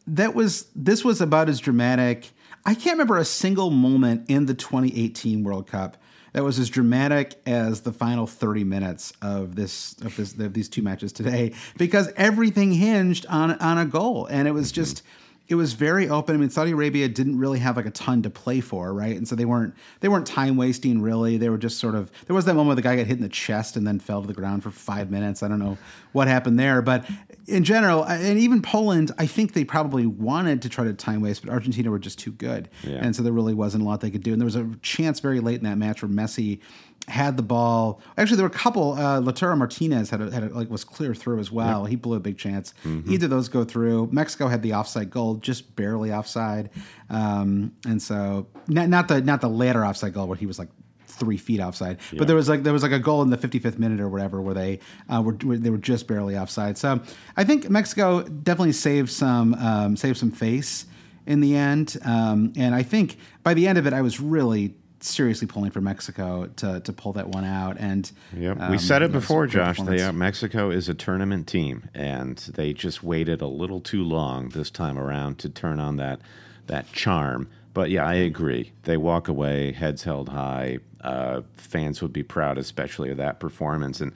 that 0.06 0.34
was 0.34 0.66
this 0.74 1.04
was 1.04 1.20
about 1.20 1.48
as 1.48 1.60
dramatic 1.60 2.30
i 2.64 2.74
can't 2.74 2.94
remember 2.94 3.18
a 3.18 3.24
single 3.24 3.70
moment 3.70 4.28
in 4.28 4.46
the 4.46 4.54
2018 4.54 5.44
world 5.44 5.66
cup 5.66 5.96
that 6.32 6.42
was 6.42 6.58
as 6.58 6.70
dramatic 6.70 7.40
as 7.46 7.82
the 7.82 7.92
final 7.92 8.26
30 8.26 8.64
minutes 8.64 9.12
of 9.20 9.54
this 9.54 9.96
of 10.02 10.16
this 10.16 10.32
of 10.38 10.54
these 10.54 10.68
two 10.68 10.82
matches 10.82 11.12
today 11.12 11.52
because 11.76 12.10
everything 12.16 12.72
hinged 12.72 13.26
on 13.26 13.52
on 13.58 13.78
a 13.78 13.84
goal 13.84 14.26
and 14.26 14.48
it 14.48 14.52
was 14.52 14.72
just 14.72 14.98
mm-hmm. 14.98 15.21
It 15.52 15.56
was 15.56 15.74
very 15.74 16.08
open. 16.08 16.34
I 16.34 16.38
mean, 16.38 16.48
Saudi 16.50 16.70
Arabia 16.72 17.06
didn't 17.08 17.38
really 17.38 17.58
have 17.58 17.76
like 17.76 17.84
a 17.86 17.90
ton 17.90 18.22
to 18.22 18.30
play 18.30 18.60
for, 18.60 18.92
right? 18.94 19.14
And 19.16 19.28
so 19.28 19.36
they 19.36 19.44
weren't 19.44 19.74
they 20.00 20.08
weren't 20.08 20.26
time 20.26 20.56
wasting 20.56 21.02
really. 21.02 21.36
They 21.36 21.50
were 21.50 21.58
just 21.58 21.78
sort 21.78 21.94
of 21.94 22.10
there 22.26 22.34
was 22.34 22.46
that 22.46 22.54
moment 22.54 22.68
where 22.68 22.76
the 22.76 22.82
guy 22.82 22.96
got 22.96 23.06
hit 23.06 23.18
in 23.18 23.22
the 23.22 23.28
chest 23.28 23.76
and 23.76 23.86
then 23.86 24.00
fell 24.00 24.22
to 24.22 24.26
the 24.26 24.32
ground 24.34 24.62
for 24.62 24.70
five 24.70 25.10
minutes. 25.10 25.42
I 25.42 25.48
don't 25.48 25.58
know 25.58 25.76
what 26.12 26.26
happened 26.26 26.58
there, 26.58 26.80
but 26.80 27.04
in 27.46 27.64
general, 27.64 28.04
and 28.04 28.38
even 28.38 28.62
Poland, 28.62 29.12
I 29.18 29.26
think 29.26 29.52
they 29.52 29.64
probably 29.64 30.06
wanted 30.06 30.62
to 30.62 30.68
try 30.68 30.84
to 30.84 30.94
time 30.94 31.20
waste, 31.20 31.44
but 31.44 31.52
Argentina 31.52 31.90
were 31.90 31.98
just 31.98 32.18
too 32.18 32.32
good, 32.32 32.68
Yeah. 32.82 32.98
and 33.02 33.14
so 33.14 33.22
there 33.22 33.32
really 33.32 33.54
wasn't 33.54 33.82
a 33.82 33.86
lot 33.86 34.00
they 34.00 34.10
could 34.10 34.22
do. 34.22 34.32
And 34.32 34.40
there 34.40 34.46
was 34.46 34.56
a 34.56 34.68
chance 34.80 35.20
very 35.20 35.40
late 35.40 35.56
in 35.58 35.64
that 35.64 35.76
match 35.78 36.02
where 36.02 36.10
Messi 36.10 36.60
had 37.08 37.36
the 37.36 37.42
ball. 37.42 38.00
Actually, 38.16 38.36
there 38.36 38.44
were 38.44 38.54
a 38.54 38.58
couple. 38.58 38.92
Uh, 38.92 39.20
Lautaro 39.20 39.56
Martinez 39.56 40.10
had 40.10 40.20
a, 40.20 40.30
had 40.30 40.44
a, 40.44 40.48
like 40.50 40.70
was 40.70 40.84
clear 40.84 41.14
through 41.14 41.40
as 41.40 41.50
well. 41.50 41.84
He 41.84 41.96
blew 41.96 42.16
a 42.16 42.20
big 42.20 42.38
chance. 42.38 42.74
Either 43.10 43.26
of 43.26 43.30
those 43.30 43.48
go 43.48 43.64
through. 43.64 44.08
Mexico 44.12 44.48
had 44.48 44.62
the 44.62 44.74
offside 44.74 45.10
goal, 45.10 45.34
just 45.36 45.74
barely 45.74 46.12
offside, 46.12 46.70
um, 47.10 47.72
and 47.86 48.00
so 48.00 48.46
not, 48.68 48.88
not 48.88 49.08
the 49.08 49.20
not 49.20 49.40
the 49.40 49.48
later 49.48 49.84
offside 49.84 50.14
goal 50.14 50.26
where 50.26 50.36
he 50.36 50.46
was 50.46 50.58
like 50.58 50.68
three 51.06 51.36
feet 51.36 51.60
offside. 51.60 51.98
But 52.16 52.26
there 52.26 52.36
was 52.36 52.48
like 52.48 52.62
there 52.62 52.72
was 52.72 52.82
like 52.82 52.92
a 52.92 52.98
goal 52.98 53.22
in 53.22 53.30
the 53.30 53.36
55th 53.36 53.78
minute 53.78 54.00
or 54.00 54.08
whatever 54.08 54.40
where 54.40 54.54
they 54.54 54.80
uh, 55.08 55.22
were 55.22 55.34
they 55.34 55.70
were 55.70 55.78
just 55.78 56.06
barely 56.06 56.36
offside. 56.36 56.78
So 56.78 57.00
I 57.36 57.44
think 57.44 57.68
Mexico 57.70 58.22
definitely 58.22 58.72
saved 58.72 59.10
some 59.10 59.54
um, 59.54 59.96
saved 59.96 60.18
some 60.18 60.30
face 60.30 60.86
in 61.26 61.40
the 61.40 61.56
end. 61.56 61.96
Um, 62.04 62.52
and 62.56 62.74
I 62.74 62.82
think 62.82 63.18
by 63.42 63.54
the 63.54 63.66
end 63.66 63.78
of 63.78 63.86
it, 63.86 63.92
I 63.92 64.02
was 64.02 64.20
really 64.20 64.74
seriously 65.02 65.46
pulling 65.46 65.70
for 65.70 65.80
Mexico 65.80 66.46
to 66.56 66.80
to 66.80 66.92
pull 66.92 67.12
that 67.14 67.28
one 67.28 67.44
out. 67.44 67.76
And 67.78 68.10
Yep. 68.36 68.60
um, 68.60 68.70
we 68.70 68.78
said 68.78 69.02
it 69.02 69.12
before, 69.12 69.46
Josh. 69.46 69.80
They 69.80 70.00
are, 70.02 70.12
Mexico 70.12 70.70
is 70.70 70.88
a 70.88 70.94
tournament 70.94 71.46
team, 71.46 71.88
and 71.94 72.36
they 72.38 72.72
just 72.72 73.02
waited 73.02 73.40
a 73.40 73.46
little 73.46 73.80
too 73.80 74.02
long 74.04 74.48
this 74.50 74.70
time 74.70 74.98
around 74.98 75.38
to 75.40 75.48
turn 75.48 75.80
on 75.80 75.96
that 75.96 76.20
that 76.66 76.90
charm. 76.92 77.48
But 77.74 77.90
yeah, 77.90 78.06
I 78.06 78.14
agree. 78.14 78.72
They 78.82 78.96
walk 78.96 79.28
away, 79.28 79.72
heads 79.72 80.02
held 80.04 80.28
high. 80.28 80.78
Uh, 81.00 81.40
fans 81.56 82.02
would 82.02 82.12
be 82.12 82.22
proud, 82.22 82.58
especially 82.58 83.10
of 83.10 83.16
that 83.16 83.40
performance. 83.40 84.00
And 84.00 84.12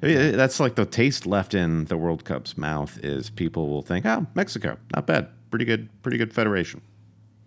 that's 0.00 0.60
like 0.60 0.76
the 0.76 0.86
taste 0.86 1.26
left 1.26 1.52
in 1.52 1.84
the 1.86 1.96
World 1.96 2.24
Cup's 2.24 2.56
mouth 2.56 2.98
is 3.02 3.28
people 3.28 3.68
will 3.68 3.82
think, 3.82 4.06
"Oh, 4.06 4.26
Mexico, 4.34 4.78
not 4.94 5.06
bad, 5.06 5.28
pretty 5.50 5.64
good, 5.66 5.88
pretty 6.02 6.16
good 6.18 6.32
federation." 6.32 6.80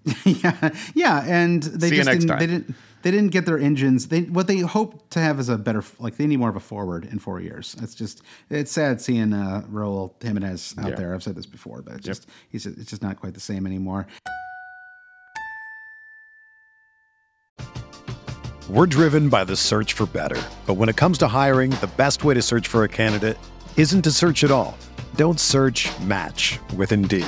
yeah, 0.25 0.69
yeah, 0.93 1.23
and 1.25 1.63
they 1.63 1.89
See 1.89 1.95
you 1.97 2.03
just 2.03 2.07
next 2.09 2.19
didn't. 2.25 2.29
time. 2.29 2.39
They 2.39 2.47
didn't. 2.47 2.75
They 3.03 3.11
didn't 3.11 3.31
get 3.31 3.45
their 3.45 3.59
engines. 3.59 4.07
They 4.07 4.21
what 4.21 4.47
they 4.47 4.59
hope 4.59 5.09
to 5.09 5.19
have 5.19 5.37
is 5.39 5.49
a 5.49 5.57
better. 5.57 5.83
Like 5.99 6.15
they 6.17 6.25
need 6.27 6.37
more 6.37 6.49
of 6.49 6.55
a 6.55 6.61
forward 6.61 7.05
in 7.05 7.19
four 7.19 7.41
years. 7.41 7.75
It's 7.81 7.95
just 7.95 8.21
it's 8.49 8.71
sad 8.71 9.01
seeing 9.01 9.33
uh, 9.33 9.63
Raul 9.69 10.11
Jimenez 10.23 10.75
out 10.77 10.89
Yeah. 10.91 10.95
there. 10.95 11.13
I've 11.13 11.21
said 11.23 11.35
this 11.35 11.45
before, 11.45 11.81
but 11.81 11.95
it's 11.95 12.05
just 12.05 12.27
he's 12.49 12.65
it's 12.65 12.89
just 12.89 13.01
not 13.01 13.19
quite 13.19 13.33
the 13.33 13.39
same 13.41 13.65
anymore. 13.65 14.07
We're 18.69 18.85
driven 18.87 19.29
by 19.29 19.43
the 19.43 19.55
search 19.55 19.93
for 19.93 20.05
better. 20.05 20.41
But 20.65 20.75
when 20.75 20.87
it 20.89 20.95
comes 20.95 21.17
to 21.19 21.27
hiring, 21.27 21.71
the 21.71 21.91
best 21.97 22.23
way 22.23 22.33
to 22.33 22.41
search 22.41 22.67
for 22.67 22.83
a 22.85 22.89
candidate 22.89 23.37
isn't 23.77 24.01
to 24.03 24.11
search 24.11 24.43
at 24.43 24.51
all. 24.51 24.77
Don't 25.15 25.39
search 25.39 25.89
match 26.01 26.59
with 26.77 26.91
Indeed. 26.91 27.27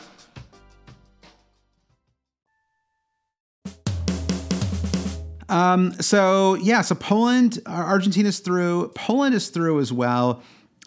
So 6.01 6.55
yeah, 6.55 6.81
so 6.81 6.95
Poland, 6.95 7.59
Ar- 7.65 7.85
Argentina's 7.85 8.39
through. 8.39 8.91
Poland 8.95 9.35
is 9.35 9.49
through 9.49 9.79
as 9.79 9.91
well. 9.91 10.41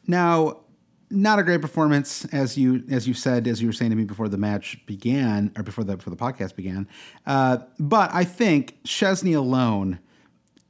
Now, 0.07 0.61
not 1.11 1.39
a 1.39 1.43
great 1.43 1.61
performance, 1.61 2.25
as 2.27 2.59
you 2.59 2.83
as 2.91 3.07
you 3.07 3.15
said, 3.15 3.47
as 3.47 3.61
you 3.61 3.69
were 3.69 3.73
saying 3.73 3.91
to 3.91 3.97
me 3.97 4.05
before 4.05 4.29
the 4.29 4.39
match 4.39 4.85
began, 4.87 5.53
or 5.57 5.63
before 5.63 5.85
the 5.85 5.97
before 5.97 6.11
the 6.11 6.17
podcast 6.17 6.57
began. 6.57 6.89
Uh, 7.27 7.59
but 7.79 8.13
I 8.13 8.25
think 8.25 8.83
Szczęsny 8.85 9.37
alone 9.37 10.01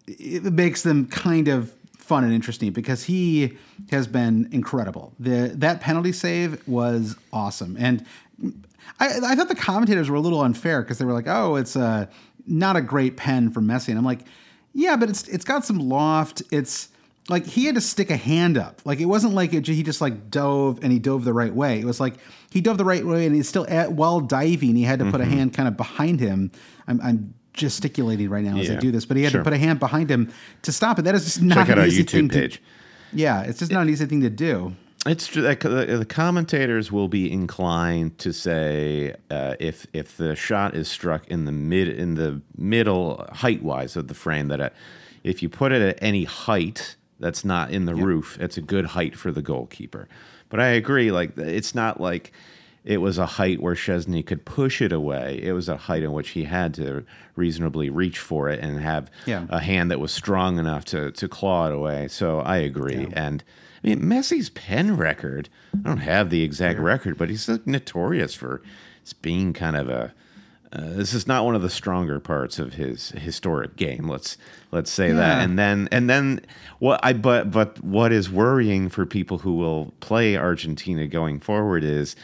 it 0.07 0.45
makes 0.45 0.83
them 0.83 1.07
kind 1.07 1.49
of 1.49 1.73
fun 1.97 2.25
and 2.25 2.33
interesting 2.33 2.73
because 2.73 3.05
he 3.05 3.57
has 3.91 4.07
been 4.07 4.49
incredible. 4.53 5.15
The 5.19 5.53
that 5.57 5.81
penalty 5.81 6.13
save 6.13 6.67
was 6.69 7.17
awesome, 7.33 7.77
and 7.79 8.05
I, 9.01 9.21
I 9.25 9.35
thought 9.35 9.49
the 9.49 9.55
commentators 9.55 10.11
were 10.11 10.17
a 10.17 10.21
little 10.21 10.43
unfair 10.43 10.83
because 10.83 10.99
they 10.99 11.05
were 11.05 11.15
like, 11.15 11.29
"Oh, 11.29 11.57
it's 11.57 11.77
a 11.77 12.09
not 12.47 12.77
a 12.77 12.81
great 12.83 13.17
pen 13.17 13.51
for 13.51 13.61
Messi," 13.61 13.89
and 13.89 13.99
I'm 13.99 14.05
like, 14.05 14.27
"Yeah, 14.73 14.97
but 14.97 15.09
it's 15.09 15.27
it's 15.29 15.45
got 15.45 15.65
some 15.65 15.79
loft. 15.79 16.43
It's 16.51 16.89
like 17.29 17.47
he 17.47 17.65
had 17.65 17.75
to 17.77 17.81
stick 17.81 18.11
a 18.11 18.17
hand 18.17 18.59
up. 18.59 18.83
Like 18.85 19.01
it 19.01 19.07
wasn't 19.07 19.33
like 19.35 19.53
it, 19.55 19.67
he 19.67 19.83
just 19.83 20.01
like 20.03 20.31
dove 20.31 20.79
and 20.83 20.93
he 20.93 20.99
dove 20.99 21.25
the 21.25 21.33
right 21.33 21.55
way. 21.55 21.81
It 21.81 21.85
was 21.87 21.99
like 22.01 22.15
he 22.51 22.61
dove 22.61 22.77
the 22.77 22.85
right 22.85 23.05
way 23.05 23.25
and 23.27 23.35
he's 23.35 23.49
still 23.49 23.65
at 23.69 23.93
while 23.93 24.21
diving. 24.21 24.77
He 24.77 24.83
had 24.83 24.99
to 24.99 25.07
put 25.11 25.21
Mm-hmm. 25.23 25.33
a 25.33 25.37
hand 25.37 25.55
kind 25.55 25.67
of 25.69 25.77
behind 25.77 26.21
him. 26.21 26.53
I'm, 26.87 27.01
I'm 27.01 27.35
gesticulating 27.55 28.29
right 28.29 28.45
now 28.45 28.59
as 28.59 28.69
I 28.71 28.75
do 28.77 28.91
this, 28.91 29.07
but 29.07 29.17
he 29.17 29.23
had 29.23 29.33
sure. 29.33 29.41
to 29.41 29.45
put 29.45 29.55
a 29.55 29.59
hand 29.59 29.81
behind 29.81 30.11
him 30.11 30.31
to 30.63 30.71
stop 30.73 30.99
it. 30.99 31.03
That 31.03 31.15
is 31.15 31.25
just 31.25 31.41
not 31.41 31.55
Check 31.55 31.71
out 31.71 31.79
an 31.79 31.83
our 31.83 31.87
easy 31.87 32.05
YouTube 32.05 32.11
thing 32.11 32.29
to- 32.29 32.35
page. 32.41 32.63
yeah, 33.13 33.41
it's 33.43 33.59
just 33.61 33.73
not 33.73 33.83
an 33.83 33.89
easy 33.89 34.05
thing 34.07 34.21
to 34.21 34.29
do. 34.31 34.75
It's 35.07 35.27
true 35.27 35.43
that 35.43 35.61
the 35.61 35.99
the 35.99 36.05
commentators 36.07 36.91
will 36.91 37.09
be 37.09 37.31
inclined 37.31 38.19
to 38.19 38.33
say 38.33 39.15
uh, 39.31 39.55
if 39.61 39.87
if 39.93 40.17
the 40.17 40.35
shot 40.35 40.75
is 40.75 40.89
struck 40.89 41.27
in 41.29 41.45
the 41.45 41.53
mid 41.53 41.89
in 41.89 42.15
the 42.15 42.41
middle 42.57 43.27
height 43.33 43.63
wise 43.63 43.97
of 43.97 44.09
the 44.09 44.15
frame 44.15 44.49
that 44.49 44.61
uh 44.61 44.71
if 45.23 45.43
you 45.43 45.49
put 45.49 45.73
it 45.73 45.83
at 45.83 45.99
any 46.03 46.25
height 46.25 46.97
that's 47.21 47.45
not 47.45 47.71
in 47.71 47.85
the 47.87 47.95
roof, 47.95 48.37
it's 48.41 48.57
a 48.59 48.61
good 48.61 48.85
height 48.87 49.17
for 49.17 49.31
the 49.33 49.41
goalkeeper. 49.43 50.07
But 50.51 50.61
I 50.61 50.67
agree, 50.69 51.11
like 51.11 51.37
it's 51.39 51.75
not 51.75 52.01
like 52.01 52.33
it 52.85 52.99
was 52.99 53.17
a 53.17 53.25
height 53.25 53.63
where 53.63 53.75
Szczęsny 53.75 54.27
could 54.27 54.45
push 54.45 54.83
it 54.83 54.93
away. 54.93 55.41
It 55.43 55.53
was 55.53 55.71
a 55.71 55.77
height 55.79 56.03
in 56.03 56.13
which 56.13 56.31
he 56.31 56.45
had 56.45 56.75
to 56.75 57.03
reasonably 57.35 57.89
reach 57.89 58.19
for 58.19 58.51
it 58.51 58.61
and 58.61 58.79
have 58.81 59.11
Yeah. 59.25 59.47
a 59.49 59.59
hand 59.61 59.91
that 59.91 60.01
was 60.01 60.13
strong 60.13 60.59
enough 60.59 60.85
to 60.87 61.11
to 61.13 61.29
claw 61.29 61.67
it 61.69 61.73
away. 61.75 62.09
So 62.09 62.41
I 62.41 62.57
agree. 62.59 63.09
And 63.15 63.43
I 63.85 63.89
mean, 63.89 64.01
Messi's 64.01 64.49
pen 64.51 64.97
record. 64.97 65.51
I 65.75 65.89
don't 65.89 65.99
have 65.99 66.31
the 66.31 66.43
exact 66.43 66.79
record, 66.79 67.19
but 67.19 67.29
he's 67.29 67.49
like, 67.49 67.67
notorious 67.67 68.35
for 68.35 68.63
being 69.21 69.53
kind 69.53 69.77
of 69.77 69.89
a. 69.89 70.15
Uh, 70.73 70.95
this 70.95 71.15
is 71.15 71.29
not 71.29 71.45
one 71.45 71.55
of 71.55 71.63
the 71.63 71.71
stronger 71.71 72.19
parts 72.19 72.59
of 72.59 72.75
his 72.75 73.11
historic 73.11 73.77
game. 73.77 74.09
Let's 74.09 74.39
let's 74.73 74.91
say 74.91 75.13
that. 75.13 75.45
And 75.45 75.59
then 75.59 75.89
and 75.93 76.11
then 76.11 76.41
what 76.79 76.99
I 77.05 77.13
but 77.13 77.51
but 77.51 77.85
what 77.85 78.11
is 78.11 78.31
worrying 78.31 78.89
for 78.89 79.07
people 79.07 79.39
who 79.39 79.55
will 79.55 79.93
play 80.01 80.37
Argentina 80.37 81.07
going 81.07 81.39
forward 81.39 81.85
is 81.85 82.17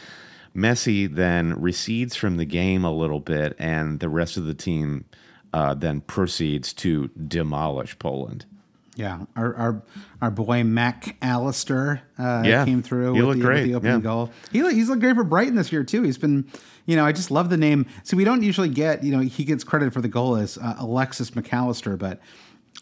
Messi 0.55 1.13
then 1.13 1.53
recedes 1.61 2.15
from 2.15 2.37
the 2.37 2.45
game 2.45 2.83
a 2.83 2.91
little 2.91 3.21
bit, 3.21 3.55
and 3.57 3.99
the 3.99 4.09
rest 4.09 4.35
of 4.35 4.45
the 4.45 4.53
team 4.53 5.05
uh, 5.53 5.73
then 5.73 6.01
proceeds 6.01 6.73
to 6.73 7.09
demolish 7.09 7.97
Poland. 7.99 8.45
Yeah, 8.95 9.21
our 9.35 9.55
our, 9.55 9.81
our 10.21 10.31
boy 10.31 10.63
Mac 10.63 11.15
Allister 11.21 12.01
uh, 12.19 12.43
Yeah, 12.45 12.65
came 12.65 12.81
through 12.83 13.13
he 13.13 13.21
with 13.21 13.29
looked 13.29 13.41
the, 13.41 13.47
with 13.47 13.63
the 13.63 13.75
opening 13.75 13.95
yeah. 13.95 13.99
goal. 14.01 14.31
He 14.51 14.61
look- 14.63 14.73
he's 14.73 14.89
looked 14.89 15.01
great 15.01 15.15
for 15.15 15.23
Brighton 15.23 15.55
this 15.55 15.71
year 15.71 15.83
too. 15.83 16.03
He's 16.03 16.17
been, 16.17 16.45
you 16.85 16.95
know, 16.97 17.05
I 17.05 17.13
just 17.13 17.31
love 17.31 17.49
the 17.49 17.57
name. 17.57 17.85
So 18.03 18.17
we 18.17 18.23
don't 18.25 18.43
usually 18.43 18.67
get, 18.69 19.03
you 19.03 19.11
know, 19.11 19.19
he 19.21 19.45
gets 19.45 19.63
credit 19.63 19.93
for 19.93 20.01
the 20.01 20.09
goal 20.09 20.35
as 20.35 20.57
uh, 20.57 20.75
Alexis 20.77 21.31
McAllister, 21.31 21.97
but 21.97 22.19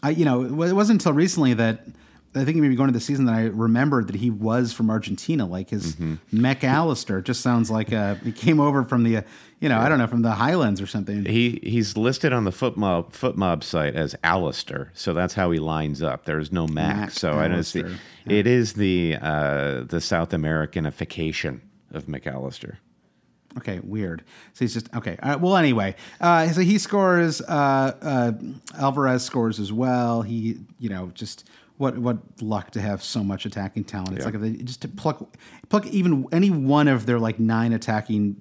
I, 0.02 0.10
you 0.12 0.26
know, 0.26 0.44
it 0.44 0.52
wasn't 0.74 1.02
until 1.02 1.14
recently 1.14 1.54
that 1.56 1.86
I 2.36 2.46
think 2.46 2.58
maybe 2.58 2.76
going 2.76 2.90
into 2.90 3.00
the 3.00 3.04
season 3.04 3.26
that 3.26 3.34
I 3.36 3.46
remembered 3.46 4.08
that 4.08 4.16
he 4.16 4.30
was 4.30 4.72
from 4.72 4.90
Argentina. 4.90 5.46
Like 5.48 5.70
his 5.72 5.96
Mm-hmm. 5.96 6.46
McAllister 6.46 7.24
just 7.24 7.42
sounds 7.42 7.72
like 7.72 7.92
uh, 7.92 8.16
he 8.16 8.32
came 8.32 8.60
over 8.60 8.84
from 8.84 9.04
the, 9.04 9.18
uh, 9.18 9.22
you 9.60 9.68
know, 9.70 9.80
I 9.80 9.90
don't 9.90 9.98
know, 9.98 10.08
from 10.08 10.22
the 10.22 10.32
Highlands 10.32 10.80
or 10.80 10.88
something. 10.88 11.26
He 11.26 11.60
he's 11.64 11.98
listed 11.98 12.32
on 12.32 12.44
the 12.44 12.52
FotMob 12.52 13.14
foot 13.14 13.36
mob 13.36 13.64
site 13.64 13.96
as 13.96 14.16
Alistair, 14.24 14.92
so 14.94 15.14
that's 15.14 15.34
how 15.34 15.50
he 15.52 15.60
lines 15.60 16.02
up. 16.04 16.26
There's 16.26 16.52
no 16.52 16.68
Mac, 16.68 16.96
Mac 16.96 17.12
so 17.12 17.34
I 17.34 17.48
don't 17.48 17.64
see. 17.64 17.82
Allister, 17.82 18.00
It 18.28 18.46
is 18.48 18.74
the 18.74 19.18
uh, 19.22 19.84
the 19.84 20.00
South 20.00 20.30
Americanification 20.30 21.62
of 21.92 22.06
McAllister. 22.06 22.78
Okay, 23.58 23.80
weird. 23.82 24.22
So 24.54 24.64
he's 24.64 24.76
just 24.76 24.94
okay. 24.96 25.18
Well, 25.24 25.58
anyway, 25.58 25.96
uh, 26.22 26.48
so 26.50 26.62
he 26.62 26.78
scores. 26.78 27.42
Uh, 27.42 27.96
uh, 28.02 28.32
Alvarez 28.80 29.24
scores 29.24 29.60
as 29.60 29.74
well. 29.74 30.22
He, 30.22 30.60
you 30.78 30.90
know, 30.90 31.12
just 31.16 31.50
what 31.80 31.98
what 31.98 32.18
luck 32.42 32.72
to 32.72 32.82
have 32.82 33.02
so 33.02 33.24
much 33.24 33.46
attacking 33.46 33.86
talent. 33.86 34.12
It's 34.12 34.20
Yeah. 34.20 34.26
like 34.26 34.36
if 34.36 34.42
they 34.42 34.52
just 34.64 34.82
to 34.82 34.88
pluck 34.90 35.36
pluck 35.70 35.88
even 35.88 36.26
any 36.32 36.50
one 36.50 36.88
of 36.88 37.06
their 37.06 37.20
like 37.20 37.40
nine 37.40 37.72
attacking, 37.74 38.36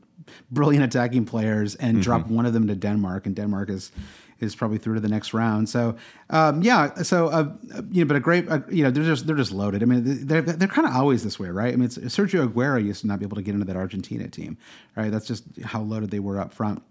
brilliant 0.50 0.84
attacking 0.84 1.24
players 1.24 1.76
and 1.76 2.02
drop 2.02 2.26
one 2.28 2.46
of 2.46 2.52
them 2.52 2.66
to 2.66 2.74
Denmark, 2.74 3.26
and 3.26 3.36
Denmark 3.36 3.70
is 3.70 3.92
is 4.40 4.54
probably 4.56 4.78
through 4.78 4.94
to 4.94 5.00
the 5.00 5.08
next 5.08 5.32
round. 5.34 5.68
So 5.68 5.94
um, 6.30 6.62
yeah, 6.62 7.02
so 7.02 7.28
uh, 7.28 7.52
you 7.90 8.02
know, 8.04 8.08
but 8.08 8.16
a 8.16 8.20
great 8.20 8.48
uh, 8.50 8.60
you 8.68 8.82
know 8.82 8.90
they're 8.90 9.04
just 9.04 9.26
they're 9.26 9.36
just 9.36 9.52
loaded. 9.52 9.82
I 9.84 9.86
mean 9.86 10.26
they're 10.26 10.42
they're 10.42 10.68
kind 10.68 10.88
of 10.88 10.94
always 10.96 11.22
this 11.22 11.38
way, 11.38 11.48
right? 11.48 11.72
I 11.72 11.76
mean 11.76 11.86
it's, 11.86 11.98
Sergio 11.98 12.46
Aguero 12.48 12.84
used 12.84 13.02
to 13.02 13.06
not 13.06 13.20
be 13.20 13.24
able 13.24 13.36
to 13.36 13.42
get 13.42 13.54
into 13.54 13.66
that 13.66 13.76
Argentina 13.76 14.26
team, 14.28 14.58
right? 14.96 15.12
That's 15.12 15.26
just 15.28 15.44
how 15.64 15.82
loaded 15.82 16.10
they 16.10 16.20
were 16.20 16.40
up 16.40 16.52
front. 16.52 16.82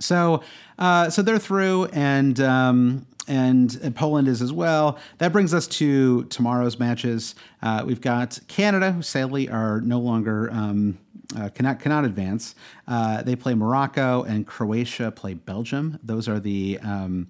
So, 0.00 0.42
uh, 0.78 1.10
so 1.10 1.22
they're 1.22 1.38
through, 1.38 1.84
and 1.92 2.40
um, 2.40 3.06
and 3.28 3.78
and 3.82 3.94
Poland 3.94 4.28
is 4.28 4.42
as 4.42 4.52
well. 4.52 4.98
That 5.18 5.32
brings 5.32 5.54
us 5.54 5.66
to 5.68 6.24
tomorrow's 6.24 6.78
matches. 6.78 7.34
Uh, 7.62 7.84
we've 7.86 8.00
got 8.00 8.38
Canada, 8.48 8.92
who 8.92 9.02
sadly 9.02 9.48
are 9.48 9.80
no 9.80 9.98
longer 9.98 10.50
um, 10.52 10.98
uh, 11.36 11.48
cannot 11.50 11.80
cannot 11.80 12.04
advance. 12.04 12.54
Uh, 12.86 13.22
they 13.22 13.36
play 13.36 13.54
Morocco, 13.54 14.22
and 14.24 14.46
Croatia 14.46 15.10
play 15.10 15.34
Belgium. 15.34 15.98
Those 16.02 16.28
are 16.28 16.40
the 16.40 16.78
um, 16.82 17.28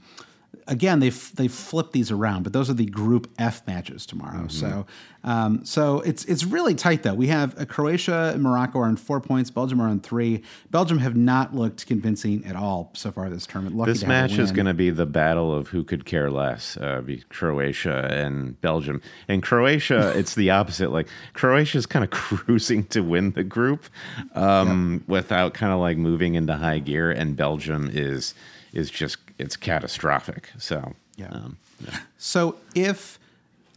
again 0.67 1.01
they 1.01 1.09
f- 1.09 1.33
they 1.33 1.49
flip 1.49 1.93
these 1.93 2.11
around, 2.11 2.43
but 2.43 2.53
those 2.53 2.71
are 2.71 2.75
the 2.75 2.87
Group 2.87 3.31
F 3.39 3.67
matches 3.67 4.07
tomorrow. 4.07 4.49
So 4.49 4.87
um, 5.25 5.65
so 5.65 6.01
it's 6.01 6.25
it's 6.25 6.45
really 6.45 6.75
tight 6.75 7.03
though. 7.03 7.15
We 7.15 7.29
have 7.29 7.59
uh, 7.59 7.65
Croatia 7.65 8.33
and 8.35 8.43
Morocco 8.43 8.81
are 8.81 8.87
on 8.87 8.97
four 8.97 9.21
points. 9.21 9.51
Belgium 9.51 9.81
are 9.81 9.89
on 9.89 10.01
three. 10.01 10.43
Belgium 10.71 10.99
have 10.99 11.17
not 11.17 11.55
looked 11.55 11.87
convincing 11.87 12.45
at 12.45 12.57
all 12.57 12.91
so 12.95 13.13
far 13.13 13.31
this 13.31 13.47
tournament. 13.47 13.77
Lucky 13.77 13.93
This 13.93 14.05
match 14.05 14.39
is 14.39 14.51
going 14.51 14.67
to 14.67 14.75
be 14.75 14.91
the 14.91 15.07
battle 15.07 15.55
of 15.55 15.69
who 15.69 15.85
could 15.85 16.05
care 16.05 16.31
less, 16.31 16.77
uh, 16.79 17.01
be 17.01 17.23
Croatia 17.29 18.09
and 18.11 18.61
Belgium. 18.61 19.01
And 19.29 19.43
Croatia, 19.43 20.13
it's 20.17 20.35
the 20.35 20.51
opposite. 20.51 20.91
Like 20.91 21.09
Croatia 21.35 21.79
is 21.79 21.87
kind 21.87 22.05
of 22.05 22.11
cruising 22.11 22.85
to 22.87 23.01
win 23.01 23.33
the 23.33 23.45
group 23.45 23.85
um, 24.35 25.05
without 25.07 25.55
kind 25.55 25.73
of 25.73 25.79
like 25.79 25.97
moving 25.97 26.35
into 26.35 26.55
high 26.57 26.81
gear, 26.81 27.11
and 27.11 27.37
Belgium 27.37 27.89
is 27.93 28.35
is 28.73 28.91
just 28.91 29.19
it's 29.39 29.57
catastrophic. 29.57 30.51
So 30.59 30.95
Yeah. 31.17 31.29
um, 31.29 31.59
yeah. 31.85 31.99
So 32.19 32.57
if 32.75 33.19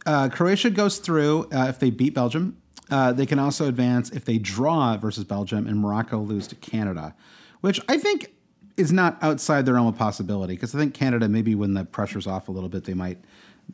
uh, 0.06 0.28
Croatia 0.28 0.70
goes 0.70 0.98
through, 0.98 1.48
uh, 1.52 1.66
if 1.68 1.78
they 1.78 1.90
beat 1.90 2.14
Belgium, 2.14 2.56
uh, 2.90 3.12
they 3.12 3.26
can 3.26 3.38
also 3.38 3.66
advance 3.68 4.10
if 4.10 4.24
they 4.24 4.38
draw 4.38 4.96
versus 4.96 5.24
Belgium 5.24 5.66
and 5.66 5.78
Morocco 5.80 6.18
lose 6.20 6.46
to 6.48 6.54
Canada, 6.56 7.14
which 7.60 7.80
I 7.88 7.98
think 7.98 8.32
is 8.76 8.92
not 8.92 9.16
outside 9.22 9.66
the 9.66 9.72
realm 9.72 9.86
of 9.86 9.96
possibility 9.96 10.54
because 10.54 10.74
I 10.74 10.78
think 10.78 10.94
Canada 10.94 11.28
maybe 11.28 11.54
when 11.54 11.74
the 11.74 11.84
pressure's 11.84 12.26
off 12.26 12.48
a 12.48 12.52
little 12.52 12.68
bit 12.68 12.84
they 12.84 12.94
might. 12.94 13.18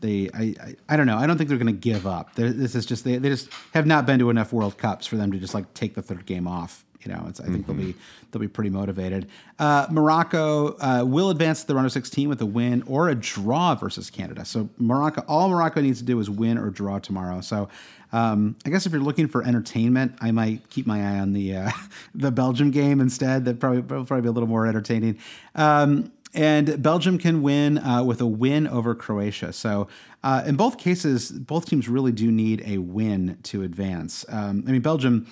They, 0.00 0.30
I, 0.32 0.54
I, 0.58 0.74
I 0.88 0.96
don't 0.96 1.06
know. 1.06 1.18
I 1.18 1.26
don't 1.26 1.36
think 1.36 1.50
they're 1.50 1.58
going 1.58 1.66
to 1.66 1.72
give 1.78 2.06
up. 2.06 2.34
They're, 2.34 2.50
this 2.50 2.74
is 2.74 2.86
just 2.86 3.04
they, 3.04 3.18
they 3.18 3.28
just 3.28 3.50
have 3.74 3.84
not 3.86 4.06
been 4.06 4.18
to 4.20 4.30
enough 4.30 4.50
World 4.50 4.78
Cups 4.78 5.06
for 5.06 5.16
them 5.18 5.30
to 5.32 5.38
just 5.38 5.52
like 5.52 5.74
take 5.74 5.92
the 5.94 6.00
third 6.00 6.24
game 6.24 6.48
off. 6.48 6.82
You 7.04 7.12
know, 7.12 7.24
it's, 7.28 7.40
I 7.40 7.46
think 7.46 7.66
they'll 7.66 7.76
be 7.76 7.94
they'll 8.30 8.40
be 8.40 8.48
pretty 8.48 8.70
motivated. 8.70 9.28
Uh, 9.58 9.86
Morocco 9.90 10.76
uh, 10.78 11.04
will 11.04 11.30
advance 11.30 11.62
to 11.62 11.66
the 11.66 11.74
round 11.74 11.86
of 11.86 11.92
16 11.92 12.28
with 12.28 12.40
a 12.40 12.46
win 12.46 12.82
or 12.86 13.08
a 13.08 13.14
draw 13.14 13.74
versus 13.74 14.10
Canada. 14.10 14.44
So 14.44 14.68
Morocco, 14.78 15.24
all 15.28 15.48
Morocco 15.48 15.80
needs 15.80 15.98
to 15.98 16.04
do 16.04 16.18
is 16.20 16.30
win 16.30 16.58
or 16.58 16.70
draw 16.70 16.98
tomorrow. 16.98 17.40
So 17.40 17.68
um, 18.12 18.56
I 18.66 18.70
guess 18.70 18.86
if 18.86 18.92
you're 18.92 19.00
looking 19.00 19.28
for 19.28 19.42
entertainment, 19.42 20.14
I 20.20 20.30
might 20.30 20.68
keep 20.68 20.86
my 20.86 21.00
eye 21.00 21.18
on 21.18 21.32
the 21.32 21.56
uh, 21.56 21.70
the 22.14 22.30
Belgium 22.30 22.70
game 22.70 23.00
instead. 23.00 23.44
That 23.44 23.58
probably 23.58 23.80
will 23.80 24.04
probably 24.04 24.22
be 24.22 24.28
a 24.28 24.32
little 24.32 24.48
more 24.48 24.66
entertaining. 24.66 25.18
Um, 25.54 26.12
and 26.34 26.82
Belgium 26.82 27.18
can 27.18 27.42
win 27.42 27.78
uh, 27.78 28.02
with 28.02 28.20
a 28.20 28.26
win 28.26 28.66
over 28.66 28.94
Croatia. 28.94 29.52
So, 29.52 29.88
uh, 30.22 30.42
in 30.46 30.56
both 30.56 30.78
cases, 30.78 31.30
both 31.30 31.66
teams 31.66 31.88
really 31.88 32.12
do 32.12 32.30
need 32.30 32.62
a 32.64 32.78
win 32.78 33.38
to 33.44 33.62
advance. 33.62 34.24
Um, 34.28 34.64
I 34.66 34.72
mean, 34.72 34.80
Belgium 34.80 35.26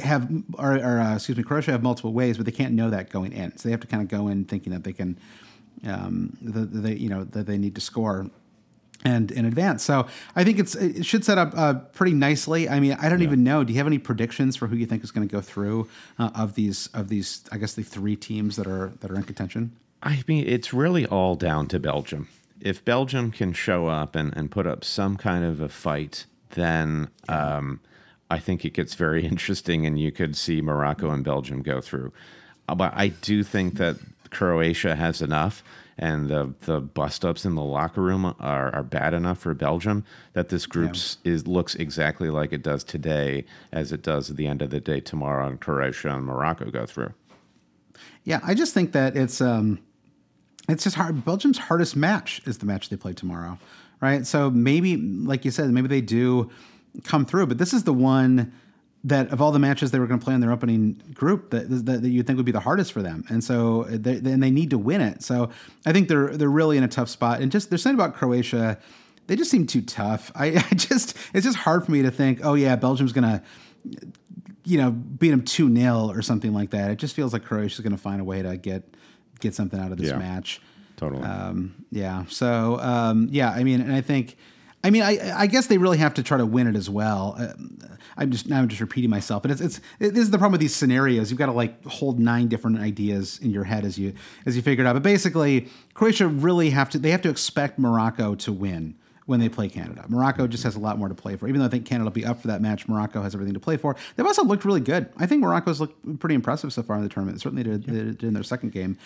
have, 0.00 0.30
or, 0.58 0.74
or 0.74 1.00
uh, 1.00 1.14
excuse 1.14 1.36
me, 1.36 1.44
Croatia 1.44 1.72
have 1.72 1.82
multiple 1.82 2.12
ways, 2.12 2.36
but 2.36 2.46
they 2.46 2.52
can't 2.52 2.74
know 2.74 2.90
that 2.90 3.10
going 3.10 3.32
in. 3.32 3.56
So 3.56 3.68
they 3.68 3.70
have 3.70 3.80
to 3.80 3.86
kind 3.86 4.02
of 4.02 4.08
go 4.08 4.28
in 4.28 4.44
thinking 4.44 4.72
that 4.72 4.84
they 4.84 4.92
can, 4.92 5.18
um, 5.86 6.36
that 6.42 6.72
that 6.72 6.80
they, 6.80 6.94
you 6.94 7.08
know, 7.08 7.24
that 7.24 7.46
they 7.46 7.58
need 7.58 7.74
to 7.74 7.80
score 7.80 8.30
and 9.04 9.30
in 9.30 9.44
advance. 9.44 9.82
So 9.82 10.06
I 10.34 10.44
think 10.44 10.58
it's 10.58 10.74
it 10.74 11.04
should 11.04 11.24
set 11.24 11.38
up 11.38 11.52
uh, 11.56 11.74
pretty 11.74 12.12
nicely. 12.12 12.68
I 12.68 12.80
mean, 12.80 12.96
I 13.00 13.08
don't 13.08 13.22
even 13.22 13.44
know. 13.44 13.62
Do 13.62 13.72
you 13.72 13.78
have 13.78 13.86
any 13.86 13.98
predictions 13.98 14.56
for 14.56 14.66
who 14.66 14.76
you 14.76 14.86
think 14.86 15.04
is 15.04 15.10
going 15.10 15.28
to 15.28 15.32
go 15.32 15.40
through 15.40 15.88
uh, 16.18 16.30
of 16.34 16.54
these 16.54 16.88
of 16.94 17.08
these? 17.08 17.44
I 17.52 17.58
guess 17.58 17.74
the 17.74 17.82
three 17.82 18.16
teams 18.16 18.56
that 18.56 18.66
are 18.66 18.92
that 19.00 19.10
are 19.10 19.16
in 19.16 19.24
contention. 19.24 19.76
I 20.02 20.22
mean, 20.26 20.46
it's 20.46 20.72
really 20.72 21.06
all 21.06 21.34
down 21.34 21.66
to 21.68 21.78
Belgium. 21.78 22.28
If 22.60 22.84
Belgium 22.84 23.30
can 23.30 23.52
show 23.52 23.88
up 23.88 24.14
and, 24.14 24.34
and 24.36 24.50
put 24.50 24.66
up 24.66 24.84
some 24.84 25.16
kind 25.16 25.44
of 25.44 25.60
a 25.60 25.68
fight, 25.68 26.26
then 26.50 27.08
um, 27.28 27.80
I 28.30 28.38
think 28.38 28.64
it 28.64 28.74
gets 28.74 28.94
very 28.94 29.24
interesting, 29.32 29.86
and 29.86 29.98
you 29.98 30.12
could 30.12 30.36
see 30.36 30.60
Morocco 30.60 31.10
and 31.10 31.24
Belgium 31.24 31.62
go 31.62 31.80
through. 31.80 32.12
Uh, 32.68 32.74
But 32.74 32.92
I 32.96 33.08
do 33.08 33.42
think 33.42 33.76
that 33.76 33.96
Croatia 34.30 34.96
has 34.96 35.22
enough, 35.22 35.62
and 35.96 36.28
the 36.28 36.52
the 36.62 36.80
bust 36.80 37.24
ups 37.24 37.44
in 37.44 37.54
the 37.54 37.62
locker 37.62 38.02
room 38.02 38.24
are, 38.40 38.74
are 38.74 38.82
bad 38.82 39.14
enough 39.14 39.38
for 39.38 39.54
Belgium 39.54 40.04
that 40.32 40.48
this 40.48 40.66
group 40.66 40.96
is 41.22 41.46
looks 41.46 41.76
exactly 41.76 42.30
like 42.30 42.52
it 42.52 42.62
does 42.62 42.82
today, 42.82 43.44
as 43.70 43.92
it 43.92 44.02
does 44.02 44.30
at 44.30 44.36
the 44.36 44.46
end 44.48 44.60
of 44.62 44.70
the 44.70 44.80
day 44.80 45.00
tomorrow, 45.00 45.46
and 45.46 45.60
Croatia 45.60 46.08
and 46.08 46.24
Morocco 46.26 46.70
go 46.70 46.84
through. 46.84 47.12
Yeah, 48.24 48.40
I 48.42 48.54
just 48.54 48.74
think 48.74 48.92
that 48.92 49.16
it's 49.16 49.40
um, 49.40 49.78
it's 50.68 50.82
just 50.84 50.96
hard. 50.96 51.24
Belgium's 51.24 51.58
hardest 51.58 51.94
match 51.94 52.42
is 52.46 52.58
the 52.58 52.66
match 52.66 52.88
they 52.88 52.96
play 52.96 53.12
tomorrow, 53.12 53.58
right? 54.00 54.26
So 54.26 54.50
maybe, 54.50 54.96
like 54.96 55.44
you 55.44 55.50
said, 55.50 55.70
maybe 55.70 55.88
they 55.88 56.00
do 56.00 56.50
come 57.02 57.24
through, 57.26 57.46
but 57.46 57.58
this 57.58 57.72
is 57.72 57.84
the 57.84 57.92
one 57.92 58.52
that 59.06 59.28
of 59.30 59.42
all 59.42 59.52
the 59.52 59.58
matches 59.58 59.90
they 59.90 59.98
were 59.98 60.06
going 60.06 60.18
to 60.18 60.24
play 60.24 60.32
in 60.34 60.40
their 60.40 60.52
opening 60.52 61.02
group 61.12 61.50
that, 61.50 61.68
that, 61.68 62.02
that 62.02 62.08
you 62.08 62.22
think 62.22 62.36
would 62.38 62.46
be 62.46 62.52
the 62.52 62.60
hardest 62.60 62.92
for 62.92 63.02
them, 63.02 63.24
and 63.28 63.42
so 63.44 63.82
they, 63.84 64.14
and 64.16 64.42
they 64.42 64.50
need 64.50 64.70
to 64.70 64.78
win 64.78 65.00
it. 65.00 65.22
So 65.22 65.50
I 65.84 65.92
think 65.92 66.08
they're 66.08 66.36
they're 66.36 66.48
really 66.48 66.78
in 66.78 66.84
a 66.84 66.88
tough 66.88 67.08
spot. 67.10 67.40
And 67.40 67.52
just 67.52 67.68
there's 67.68 67.82
something 67.82 68.02
about 68.02 68.14
Croatia 68.16 68.78
they 69.26 69.36
just 69.36 69.50
seem 69.50 69.66
too 69.66 69.80
tough. 69.80 70.30
I, 70.34 70.46
I 70.70 70.74
just 70.74 71.16
it's 71.34 71.44
just 71.44 71.56
hard 71.58 71.84
for 71.84 71.92
me 71.92 72.02
to 72.02 72.10
think, 72.10 72.40
oh 72.44 72.54
yeah, 72.54 72.76
Belgium's 72.76 73.12
gonna 73.12 73.42
you 74.64 74.78
know 74.78 74.90
beat 74.90 75.30
them 75.30 75.42
two 75.42 75.74
0 75.74 76.08
or 76.10 76.22
something 76.22 76.52
like 76.54 76.70
that. 76.70 76.90
It 76.90 76.96
just 76.96 77.14
feels 77.14 77.32
like 77.32 77.44
Croatia's 77.44 77.80
gonna 77.80 77.96
find 77.98 78.20
a 78.20 78.24
way 78.24 78.42
to 78.42 78.56
get 78.56 78.94
get 79.40 79.54
something 79.54 79.78
out 79.80 79.92
of 79.92 79.98
this 79.98 80.08
Yeah. 80.10 80.18
match. 80.18 80.60
Totally. 80.96 81.22
Um, 81.24 81.74
yeah. 81.90 82.24
So 82.28 82.78
um, 82.80 83.28
yeah, 83.30 83.50
I 83.50 83.64
mean, 83.64 83.80
and 83.80 83.92
I 83.92 84.00
think, 84.00 84.36
I 84.84 84.90
mean, 84.90 85.02
I, 85.02 85.40
I 85.40 85.46
guess 85.46 85.66
they 85.66 85.78
really 85.78 85.96
have 85.96 86.12
to 86.14 86.22
try 86.22 86.36
to 86.36 86.44
win 86.44 86.66
it 86.66 86.76
as 86.76 86.90
well. 86.90 87.34
Uh, 87.38 87.54
I'm 88.18 88.30
just 88.30 88.46
now 88.46 88.58
I'm 88.58 88.68
just 88.68 88.82
repeating 88.82 89.08
myself, 89.08 89.42
but 89.42 89.50
it's 89.50 89.60
it's 89.62 89.80
it, 89.98 90.10
this 90.10 90.24
is 90.24 90.30
the 90.30 90.36
problem 90.38 90.52
with 90.52 90.60
these 90.60 90.76
scenarios. 90.76 91.30
You've 91.30 91.38
got 91.38 91.46
to 91.46 91.52
like 91.52 91.82
hold 91.86 92.20
nine 92.20 92.48
different 92.48 92.78
ideas 92.78 93.38
in 93.38 93.50
your 93.50 93.64
head 93.64 93.84
as 93.84 93.98
you 93.98 94.12
as 94.44 94.56
you 94.56 94.62
figure 94.62 94.84
it 94.84 94.86
out. 94.86 94.92
But 94.92 95.02
basically, 95.02 95.68
Croatia 95.94 96.28
really 96.28 96.70
have 96.70 96.90
to 96.90 96.98
they 96.98 97.10
have 97.10 97.22
to 97.22 97.30
expect 97.30 97.78
Morocco 97.78 98.34
to 98.36 98.52
win 98.52 98.94
when 99.26 99.40
they 99.40 99.48
play 99.48 99.68
Canada. 99.68 100.04
Morocco 100.08 100.46
just 100.46 100.64
has 100.64 100.76
a 100.76 100.78
lot 100.78 100.98
more 100.98 101.08
to 101.08 101.14
play 101.14 101.34
for. 101.36 101.48
Even 101.48 101.60
though 101.60 101.66
I 101.66 101.70
think 101.70 101.86
Canada 101.86 102.04
will 102.04 102.10
be 102.12 102.26
up 102.26 102.40
for 102.42 102.48
that 102.48 102.60
match, 102.60 102.86
Morocco 102.86 103.22
has 103.22 103.34
everything 103.34 103.54
to 103.54 103.60
play 103.60 103.76
for. 103.78 103.96
They've 104.16 104.26
also 104.26 104.44
looked 104.44 104.64
really 104.66 104.80
good. 104.82 105.08
I 105.16 105.24
think 105.26 105.40
Morocco's 105.40 105.80
looked 105.80 106.18
pretty 106.20 106.34
impressive 106.34 106.72
so 106.72 106.82
far 106.82 106.96
in 106.96 107.02
the 107.02 107.08
tournament. 107.08 107.40
Certainly 107.40 107.62
did, 107.62 107.84
they 107.84 107.92
did 107.92 108.22
in 108.22 108.34
their 108.34 108.42
second 108.42 108.72
game. 108.72 108.98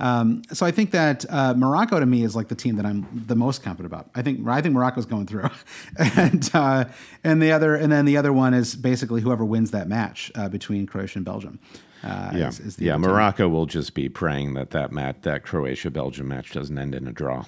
Um, 0.00 0.42
so 0.52 0.64
I 0.64 0.70
think 0.70 0.92
that 0.92 1.24
uh, 1.30 1.54
Morocco 1.54 2.00
to 2.00 2.06
me 2.06 2.22
is 2.22 2.34
like 2.34 2.48
the 2.48 2.54
team 2.54 2.76
that 2.76 2.86
I'm 2.86 3.06
the 3.26 3.36
most 3.36 3.62
confident 3.62 3.92
about. 3.92 4.08
I 4.14 4.22
think 4.22 4.46
I 4.48 4.60
think 4.62 4.74
Morocco's 4.74 5.06
going 5.06 5.26
through, 5.26 5.48
and 5.98 6.50
uh, 6.54 6.84
and 7.24 7.42
the 7.42 7.52
other 7.52 7.74
and 7.74 7.90
then 7.92 8.04
the 8.04 8.16
other 8.16 8.32
one 8.32 8.54
is 8.54 8.74
basically 8.74 9.20
whoever 9.20 9.44
wins 9.44 9.70
that 9.72 9.88
match 9.88 10.30
uh, 10.34 10.48
between 10.48 10.86
Croatia 10.86 11.18
and 11.18 11.24
Belgium. 11.24 11.58
Uh, 12.02 12.30
yeah, 12.34 12.48
is- 12.48 12.60
is 12.60 12.76
the 12.76 12.86
yeah. 12.86 12.96
Morocco 12.96 13.48
will 13.48 13.66
just 13.66 13.94
be 13.94 14.08
praying 14.08 14.54
that 14.54 14.70
that 14.70 14.92
match, 14.92 15.16
that 15.22 15.44
Croatia 15.44 15.90
Belgium 15.90 16.28
match, 16.28 16.52
doesn't 16.52 16.76
end 16.78 16.94
in 16.94 17.06
a 17.08 17.12
draw. 17.12 17.44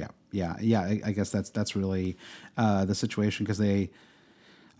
Yeah, 0.00 0.08
yeah, 0.32 0.56
yeah. 0.60 0.80
I, 0.80 1.00
I 1.06 1.12
guess 1.12 1.30
that's 1.30 1.50
that's 1.50 1.76
really 1.76 2.16
uh, 2.56 2.84
the 2.84 2.94
situation 2.94 3.44
because 3.44 3.58
they, 3.58 3.90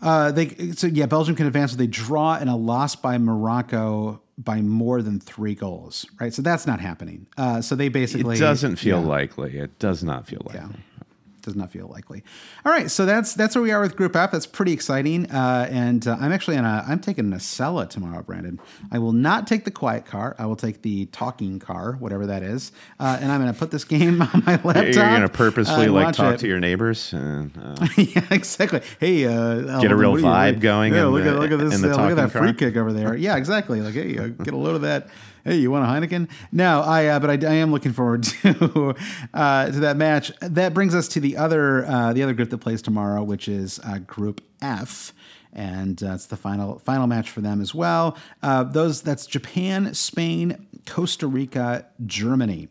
uh, 0.01 0.31
they 0.31 0.47
so 0.73 0.87
yeah, 0.87 1.05
Belgium 1.05 1.35
can 1.35 1.47
advance 1.47 1.71
with 1.71 1.81
a 1.81 1.87
draw 1.87 2.35
and 2.35 2.49
a 2.49 2.55
loss 2.55 2.95
by 2.95 3.17
Morocco 3.17 4.21
by 4.37 4.61
more 4.61 5.01
than 5.01 5.19
three 5.19 5.55
goals, 5.55 6.05
right? 6.19 6.33
So 6.33 6.41
that's 6.41 6.65
not 6.65 6.79
happening. 6.79 7.27
Uh, 7.37 7.61
so 7.61 7.75
they 7.75 7.89
basically 7.89 8.37
It 8.37 8.39
doesn't 8.39 8.77
feel 8.77 9.01
yeah. 9.01 9.07
likely. 9.07 9.57
It 9.57 9.77
does 9.79 10.03
not 10.03 10.27
feel 10.27 10.41
likely. 10.45 10.61
Yeah. 10.61 11.03
Does 11.41 11.55
not 11.55 11.71
feel 11.71 11.87
likely. 11.87 12.23
All 12.65 12.71
right, 12.71 12.89
so 12.91 13.05
that's 13.05 13.33
that's 13.33 13.55
where 13.55 13.61
we 13.63 13.71
are 13.71 13.81
with 13.81 13.95
Group 13.95 14.15
F. 14.15 14.31
That's 14.31 14.45
pretty 14.45 14.73
exciting. 14.73 15.29
Uh, 15.31 15.67
and 15.71 16.07
uh, 16.07 16.17
I'm 16.19 16.31
actually 16.31 16.57
on 16.57 16.65
a 16.65 16.83
I'm 16.87 16.99
taking 16.99 17.31
a 17.33 17.35
Acela 17.37 17.89
tomorrow, 17.89 18.21
Brandon. 18.21 18.59
I 18.91 18.99
will 18.99 19.13
not 19.13 19.47
take 19.47 19.65
the 19.65 19.71
quiet 19.71 20.05
car. 20.05 20.35
I 20.37 20.45
will 20.45 20.55
take 20.55 20.81
the 20.83 21.07
talking 21.07 21.57
car, 21.59 21.93
whatever 21.93 22.27
that 22.27 22.43
is. 22.43 22.71
Uh, 22.99 23.17
and 23.21 23.31
I'm 23.31 23.41
going 23.41 23.51
to 23.53 23.57
put 23.57 23.71
this 23.71 23.83
game 23.83 24.21
on 24.33 24.43
my 24.45 24.59
laptop. 24.63 24.75
You're 24.85 24.93
going 24.93 25.21
to 25.21 25.29
purposely 25.29 25.85
and 25.85 25.93
like 25.93 26.15
talk 26.15 26.35
it. 26.35 26.39
to 26.41 26.47
your 26.47 26.59
neighbors 26.59 27.13
and 27.13 27.51
uh, 27.57 27.87
yeah, 27.97 28.25
exactly. 28.31 28.81
Hey, 28.99 29.25
uh, 29.25 29.79
Get 29.81 29.91
a 29.91 29.95
real 29.95 30.15
vibe 30.15 30.59
going 30.59 30.93
Yeah, 30.93 31.07
in 31.07 31.07
look 31.11 31.23
the- 31.23 31.29
at 31.31 31.39
look 31.39 31.51
at 31.51 31.59
this. 31.59 31.83
uh, 31.83 31.87
look 31.87 31.99
at 32.11 32.15
that 32.17 32.31
free 32.31 32.53
kick 32.53 32.75
over 32.77 32.93
there. 32.93 33.15
Yeah, 33.21 33.35
exactly. 33.37 33.81
Like, 33.81 33.93
hey, 33.93 34.17
uh, 34.17 34.27
get 34.27 34.53
a 34.53 34.57
load 34.57 34.75
of 34.75 34.81
that. 34.81 35.07
Hey, 35.43 35.55
you 35.55 35.71
want 35.71 35.85
a 35.85 35.87
Heineken? 35.87 36.29
No, 36.51 36.81
I. 36.81 37.07
Uh, 37.07 37.19
but 37.19 37.43
I, 37.43 37.47
I 37.47 37.55
am 37.55 37.71
looking 37.71 37.93
forward 37.93 38.23
to 38.43 38.95
uh, 39.33 39.71
to 39.71 39.79
that 39.79 39.97
match. 39.97 40.31
That 40.39 40.75
brings 40.75 40.93
us 40.93 41.07
to 41.09 41.19
the 41.19 41.37
other 41.37 41.83
uh, 41.85 42.13
the 42.13 42.21
other 42.21 42.33
group 42.33 42.51
that 42.51 42.59
plays 42.59 42.81
tomorrow, 42.81 43.23
which 43.23 43.47
is 43.47 43.79
uh, 43.83 43.99
Group 43.99 44.41
F. 44.61 45.13
And 45.53 46.01
uh, 46.03 46.13
it's 46.13 46.27
the 46.27 46.37
final 46.37 46.77
final 46.79 47.07
match 47.07 47.31
for 47.31 47.41
them 47.41 47.59
as 47.59 47.73
well. 47.73 48.17
Uh, 48.43 48.63
those 48.63 49.01
that's 49.01 49.25
Japan, 49.25 49.95
Spain, 49.95 50.67
Costa 50.85 51.25
Rica, 51.25 51.87
Germany. 52.05 52.67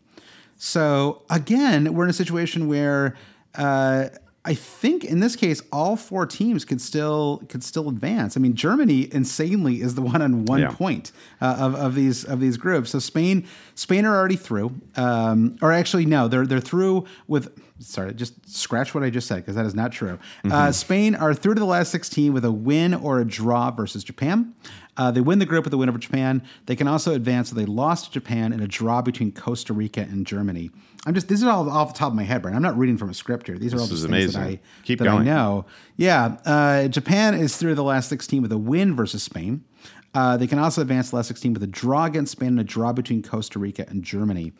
So 0.55 1.23
again, 1.29 1.93
we're 1.93 2.05
in 2.05 2.09
a 2.09 2.13
situation 2.13 2.67
where 2.69 3.17
uh, 3.55 4.09
I 4.43 4.55
think 4.55 5.03
in 5.03 5.19
this 5.19 5.35
case, 5.35 5.61
all 5.71 5.95
four 5.95 6.25
teams 6.25 6.65
could 6.65 6.81
still 6.81 7.43
could 7.47 7.63
still 7.63 7.89
advance. 7.89 8.35
I 8.35 8.39
mean, 8.39 8.55
Germany 8.55 9.07
insanely 9.13 9.81
is 9.81 9.93
the 9.93 10.01
one 10.13 10.21
on 10.21 10.45
one 10.45 10.61
Yeah. 10.61 10.71
point 10.71 11.11
uh, 11.39 11.57
of, 11.59 11.75
of 11.75 11.93
these 11.95 12.23
of 12.23 12.39
these 12.39 12.57
groups. 12.57 12.89
So 12.89 12.97
Spain 12.99 13.45
Spain 13.75 14.03
are 14.05 14.15
already 14.15 14.35
through, 14.37 14.73
um, 14.95 15.57
or 15.61 15.71
actually 15.71 16.05
no, 16.07 16.27
they're 16.27 16.47
they're 16.47 16.59
through 16.59 17.05
with. 17.27 17.51
Sorry, 17.83 18.13
just 18.13 18.47
scratch 18.47 18.93
what 18.93 19.03
I 19.03 19.09
just 19.09 19.27
said 19.27 19.37
because 19.37 19.55
that 19.55 19.65
is 19.65 19.73
not 19.73 19.91
true. 19.91 20.19
Uh, 20.45 20.71
Spain 20.71 21.15
are 21.15 21.33
through 21.33 21.55
to 21.55 21.59
the 21.59 21.65
last 21.65 21.89
16 21.89 22.31
with 22.31 22.45
a 22.45 22.51
win 22.51 22.93
or 22.93 23.19
a 23.19 23.25
draw 23.25 23.71
versus 23.71 24.03
Japan. 24.03 24.53
Uh, 25.01 25.09
they 25.09 25.19
win 25.19 25.39
the 25.39 25.47
group 25.47 25.63
with 25.63 25.73
a 25.73 25.77
win 25.77 25.89
over 25.89 25.97
Japan. 25.97 26.43
They 26.67 26.75
can 26.75 26.87
also 26.87 27.15
advance 27.15 27.51
with 27.51 27.67
a 27.67 27.71
loss 27.71 28.05
to 28.05 28.11
Japan 28.11 28.53
and 28.53 28.61
a 28.61 28.67
draw 28.67 29.01
between 29.01 29.31
Costa 29.31 29.73
Rica 29.73 30.01
and 30.01 30.27
Germany. 30.27 30.69
I'm 31.07 31.15
just 31.15 31.27
these 31.27 31.43
are 31.43 31.49
all 31.49 31.67
off 31.71 31.93
the 31.93 31.97
top 31.97 32.09
of 32.09 32.15
my 32.15 32.21
head, 32.21 32.43
Brian. 32.43 32.55
I'm 32.55 32.61
not 32.61 32.77
reading 32.77 32.99
from 32.99 33.09
a 33.09 33.13
script 33.15 33.47
here. 33.47 33.57
These 33.57 33.73
are 33.73 33.79
all 33.79 33.87
just 33.87 34.03
is 34.03 34.05
things 34.05 34.33
that. 34.33 34.43
I 34.43 34.59
Keep 34.83 34.99
that 34.99 35.07
I 35.07 35.23
know. 35.23 35.65
Yeah, 35.97 36.37
uh, 36.45 36.87
Japan 36.87 37.33
is 37.33 37.57
through 37.57 37.73
the 37.73 37.83
last 37.83 38.09
16 38.09 38.43
with 38.43 38.51
a 38.51 38.59
win 38.59 38.95
versus 38.95 39.23
Spain. 39.23 39.63
Uh, 40.13 40.37
they 40.37 40.45
can 40.45 40.59
also 40.59 40.81
advance 40.81 41.09
the 41.09 41.15
last 41.15 41.29
16 41.29 41.53
with 41.53 41.63
a 41.63 41.67
draw 41.67 42.05
against 42.05 42.33
Spain 42.33 42.49
and 42.49 42.59
a 42.59 42.63
draw 42.63 42.93
between 42.93 43.23
Costa 43.23 43.57
Rica 43.57 43.85
and 43.87 44.03
Germany. 44.03 44.53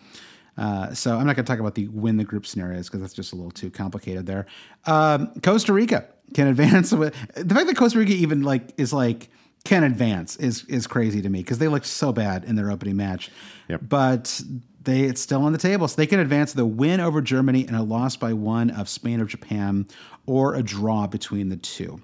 Uh, 0.57 0.91
so 0.95 1.11
I'm 1.11 1.27
not 1.27 1.35
going 1.35 1.45
to 1.45 1.51
talk 1.51 1.59
about 1.59 1.75
the 1.75 1.87
win 1.89 2.17
the 2.17 2.23
group 2.23 2.47
scenarios 2.47 2.87
because 2.87 3.01
that's 3.01 3.13
just 3.13 3.31
a 3.33 3.35
little 3.35 3.51
too 3.51 3.69
complicated 3.69 4.25
there. 4.25 4.47
Um, 4.87 5.33
Costa 5.43 5.71
Rica 5.71 6.07
can 6.33 6.47
advance 6.55 6.91
with 6.91 7.13
the 7.35 7.53
fact 7.53 7.67
that 7.67 7.77
Costa 7.77 7.99
Rica 7.99 8.13
even 8.13 8.41
like 8.41 8.73
is 8.79 8.91
like 8.91 9.29
can 9.63 9.83
advance 9.83 10.35
is 10.37 10.65
is 10.65 10.87
crazy 10.87 11.21
to 11.21 11.29
me 11.29 11.39
because 11.39 11.59
they 11.59 11.67
looked 11.67 11.85
so 11.85 12.11
bad 12.11 12.43
in 12.43 12.55
their 12.55 12.71
opening 12.71 12.95
match. 12.95 13.29
Yep. 13.69 13.81
But 13.87 14.41
they 14.83 15.01
it's 15.01 15.21
still 15.21 15.43
on 15.43 15.51
the 15.51 15.57
table, 15.57 15.87
so 15.87 15.95
they 15.95 16.07
can 16.07 16.19
advance 16.19 16.53
the 16.53 16.65
win 16.65 16.99
over 16.99 17.21
Germany 17.21 17.65
and 17.67 17.75
a 17.75 17.83
loss 17.83 18.15
by 18.15 18.33
one 18.33 18.69
of 18.71 18.89
Spain 18.89 19.21
or 19.21 19.25
Japan, 19.25 19.87
or 20.25 20.55
a 20.55 20.63
draw 20.63 21.07
between 21.07 21.49
the 21.49 21.57
two. 21.57 22.01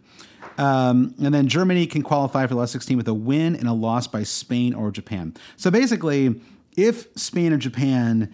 Um, 0.58 1.14
and 1.22 1.34
then 1.34 1.48
Germany 1.48 1.86
can 1.86 2.02
qualify 2.02 2.44
for 2.44 2.56
the 2.56 2.60
last 2.60 2.72
16 2.72 2.98
with 2.98 3.08
a 3.08 3.14
win 3.14 3.56
and 3.56 3.68
a 3.68 3.74
loss 3.74 4.08
by 4.08 4.24
Spain 4.24 4.74
or 4.74 4.90
Japan. 4.90 5.36
So 5.56 5.70
basically, 5.70 6.42
if 6.76 7.08
Spain 7.16 7.54
or 7.54 7.58
Japan 7.58 8.34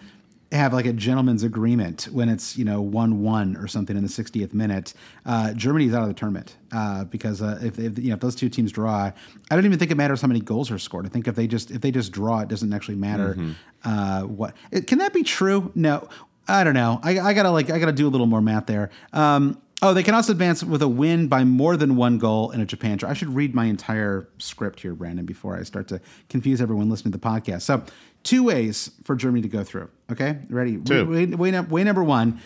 have 0.54 0.72
like 0.72 0.86
a 0.86 0.92
gentleman's 0.92 1.42
agreement 1.42 2.04
when 2.12 2.28
it's 2.28 2.56
you 2.56 2.64
know 2.64 2.80
one 2.80 3.22
one 3.22 3.56
or 3.56 3.66
something 3.66 3.96
in 3.96 4.02
the 4.02 4.08
60th 4.08 4.54
minute, 4.54 4.94
uh, 5.26 5.52
Germany's 5.52 5.94
out 5.94 6.02
of 6.02 6.08
the 6.08 6.14
tournament 6.14 6.56
uh, 6.72 7.04
because 7.04 7.42
uh, 7.42 7.58
if, 7.62 7.78
if 7.78 7.98
you 7.98 8.08
know 8.08 8.14
if 8.14 8.20
those 8.20 8.34
two 8.34 8.48
teams 8.48 8.72
draw, 8.72 9.10
I 9.50 9.54
don't 9.54 9.64
even 9.64 9.78
think 9.78 9.90
it 9.90 9.96
matters 9.96 10.20
how 10.20 10.28
many 10.28 10.40
goals 10.40 10.70
are 10.70 10.78
scored. 10.78 11.06
I 11.06 11.08
think 11.08 11.28
if 11.28 11.34
they 11.34 11.46
just 11.46 11.70
if 11.70 11.80
they 11.80 11.90
just 11.90 12.12
draw, 12.12 12.40
it 12.40 12.48
doesn't 12.48 12.72
actually 12.72 12.96
matter 12.96 13.36
uh, 13.84 14.22
what. 14.22 14.54
It, 14.70 14.86
can 14.86 14.98
that 14.98 15.12
be 15.12 15.22
true? 15.22 15.72
No, 15.74 16.08
I 16.48 16.64
don't 16.64 16.74
know. 16.74 17.00
I, 17.02 17.18
I 17.18 17.32
gotta 17.34 17.50
like 17.50 17.70
I 17.70 17.78
gotta 17.78 17.92
do 17.92 18.06
a 18.06 18.10
little 18.10 18.26
more 18.26 18.40
math 18.40 18.66
there. 18.66 18.90
Um, 19.12 19.60
Oh, 19.82 19.92
they 19.92 20.02
can 20.02 20.14
also 20.14 20.32
advance 20.32 20.64
with 20.64 20.80
a 20.80 20.88
win 20.88 21.28
by 21.28 21.44
more 21.44 21.76
than 21.76 21.94
one 21.96 22.16
goal 22.16 22.52
in 22.52 22.62
a 22.62 22.64
Japan 22.64 22.96
draw. 22.96 23.10
I 23.10 23.12
should 23.12 23.34
read 23.34 23.54
my 23.54 23.66
entire 23.66 24.28
script 24.38 24.80
here, 24.80 24.94
Brandon, 24.94 25.26
before 25.26 25.58
I 25.58 25.62
start 25.62 25.88
to 25.88 26.00
confuse 26.30 26.62
everyone 26.62 26.88
listening 26.88 27.12
to 27.12 27.18
the 27.18 27.26
podcast. 27.26 27.62
So, 27.62 27.82
two 28.24 28.42
ways 28.42 28.90
for 29.04 29.14
Germany 29.14 29.42
to 29.42 29.48
go 29.48 29.62
through. 29.62 29.88
Okay, 30.10 30.38
ready? 30.50 30.78
Two. 30.78 31.06
Way, 31.08 31.26
way, 31.26 31.60
way, 31.60 31.84
number 31.84 32.02
one: 32.02 32.40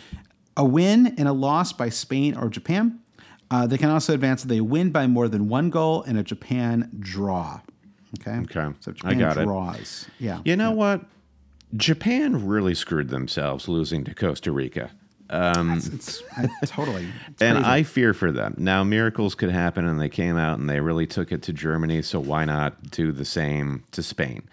a 0.57 0.65
win 0.65 1.15
and 1.19 1.27
a 1.27 1.33
loss 1.33 1.73
by 1.73 1.89
Spain 1.89 2.37
or 2.37 2.49
Japan. 2.49 3.01
Uh, 3.51 3.67
they 3.67 3.79
can 3.79 3.89
also 3.89 4.13
advance 4.13 4.43
if 4.43 4.49
they 4.49 4.61
win 4.61 4.91
by 4.91 5.07
more 5.07 5.27
than 5.27 5.49
one 5.49 5.71
goal 5.71 6.03
and 6.03 6.19
a 6.19 6.23
Japan 6.23 6.91
draw. 6.99 7.61
Okay. 8.21 8.39
Okay. 8.41 8.75
So 8.81 8.91
I 8.91 9.15
Japan 9.15 9.19
got 9.19 9.39
it. 9.39 9.45
draws. 9.45 10.07
Yeah. 10.19 10.43
You 10.45 10.57
know 10.57 10.73
what? 10.73 11.03
Japan 11.77 12.47
really 12.47 12.75
screwed 12.75 13.09
themselves 13.09 13.69
losing 13.69 14.05
to 14.05 14.15
Costa 14.15 14.53
Rica. 14.53 14.91
It's 15.95 16.23
I, 16.37 16.49
totally. 16.65 17.07
It's 17.29 17.43
and 17.43 17.59
crazy. 17.59 17.71
I 17.71 17.83
fear 17.83 18.15
for 18.15 18.33
them. 18.33 18.55
Now, 18.57 18.83
miracles 18.83 19.35
could 19.35 19.51
happen, 19.51 19.87
and 19.87 20.01
they 20.01 20.09
came 20.09 20.39
out 20.39 20.59
and 20.59 20.69
they 20.69 20.81
really 20.81 21.07
took 21.07 21.33
it 21.33 21.43
to 21.43 21.53
Germany, 21.53 22.01
so 22.01 22.19
why 22.19 22.45
not 22.47 22.91
do 22.91 23.13
the 23.13 23.27
same 23.27 23.85
to 23.93 24.03
Spain? 24.03 24.49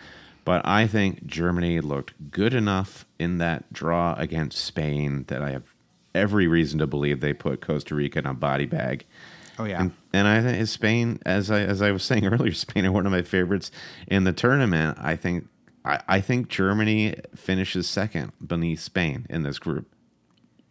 But 0.46 0.66
I 0.66 0.86
think 0.88 1.26
Germany 1.26 1.82
looked 1.82 2.32
good 2.32 2.54
enough 2.54 3.06
in 3.20 3.40
that 3.40 3.74
draw 3.74 4.14
against 4.14 4.64
Spain 4.64 5.26
that 5.28 5.42
I 5.42 5.50
have 5.50 5.64
every 6.14 6.48
reason 6.48 6.80
to 6.80 6.88
believe 6.88 7.20
they 7.20 7.34
put 7.34 7.62
Costa 7.62 7.96
Rica 7.96 8.20
in 8.20 8.28
a 8.28 8.34
body 8.34 8.68
bag. 8.68 9.06
Oh 9.58 9.66
yeah. 9.66 9.82
And, 9.82 9.92
and 10.14 10.28
I 10.28 10.42
think 10.42 10.68
Spain, 10.68 11.20
as 11.26 11.50
I 11.50 11.62
as 11.62 11.82
I 11.82 11.92
was 11.92 12.04
saying 12.06 12.26
earlier, 12.26 12.54
Spain 12.54 12.86
are 12.86 12.92
one 12.92 13.06
of 13.06 13.12
my 13.12 13.24
favorites 13.24 13.72
in 14.08 14.24
the 14.24 14.34
tournament. 14.34 14.98
I 15.02 15.16
think 15.16 15.48
I, 15.84 16.02
I 16.08 16.22
think 16.22 16.48
Germany 16.48 17.16
finishes 17.36 17.88
second 17.88 18.32
beneath 18.46 18.80
Spain 18.80 19.26
in 19.30 19.44
this 19.44 19.60
group. 19.60 19.88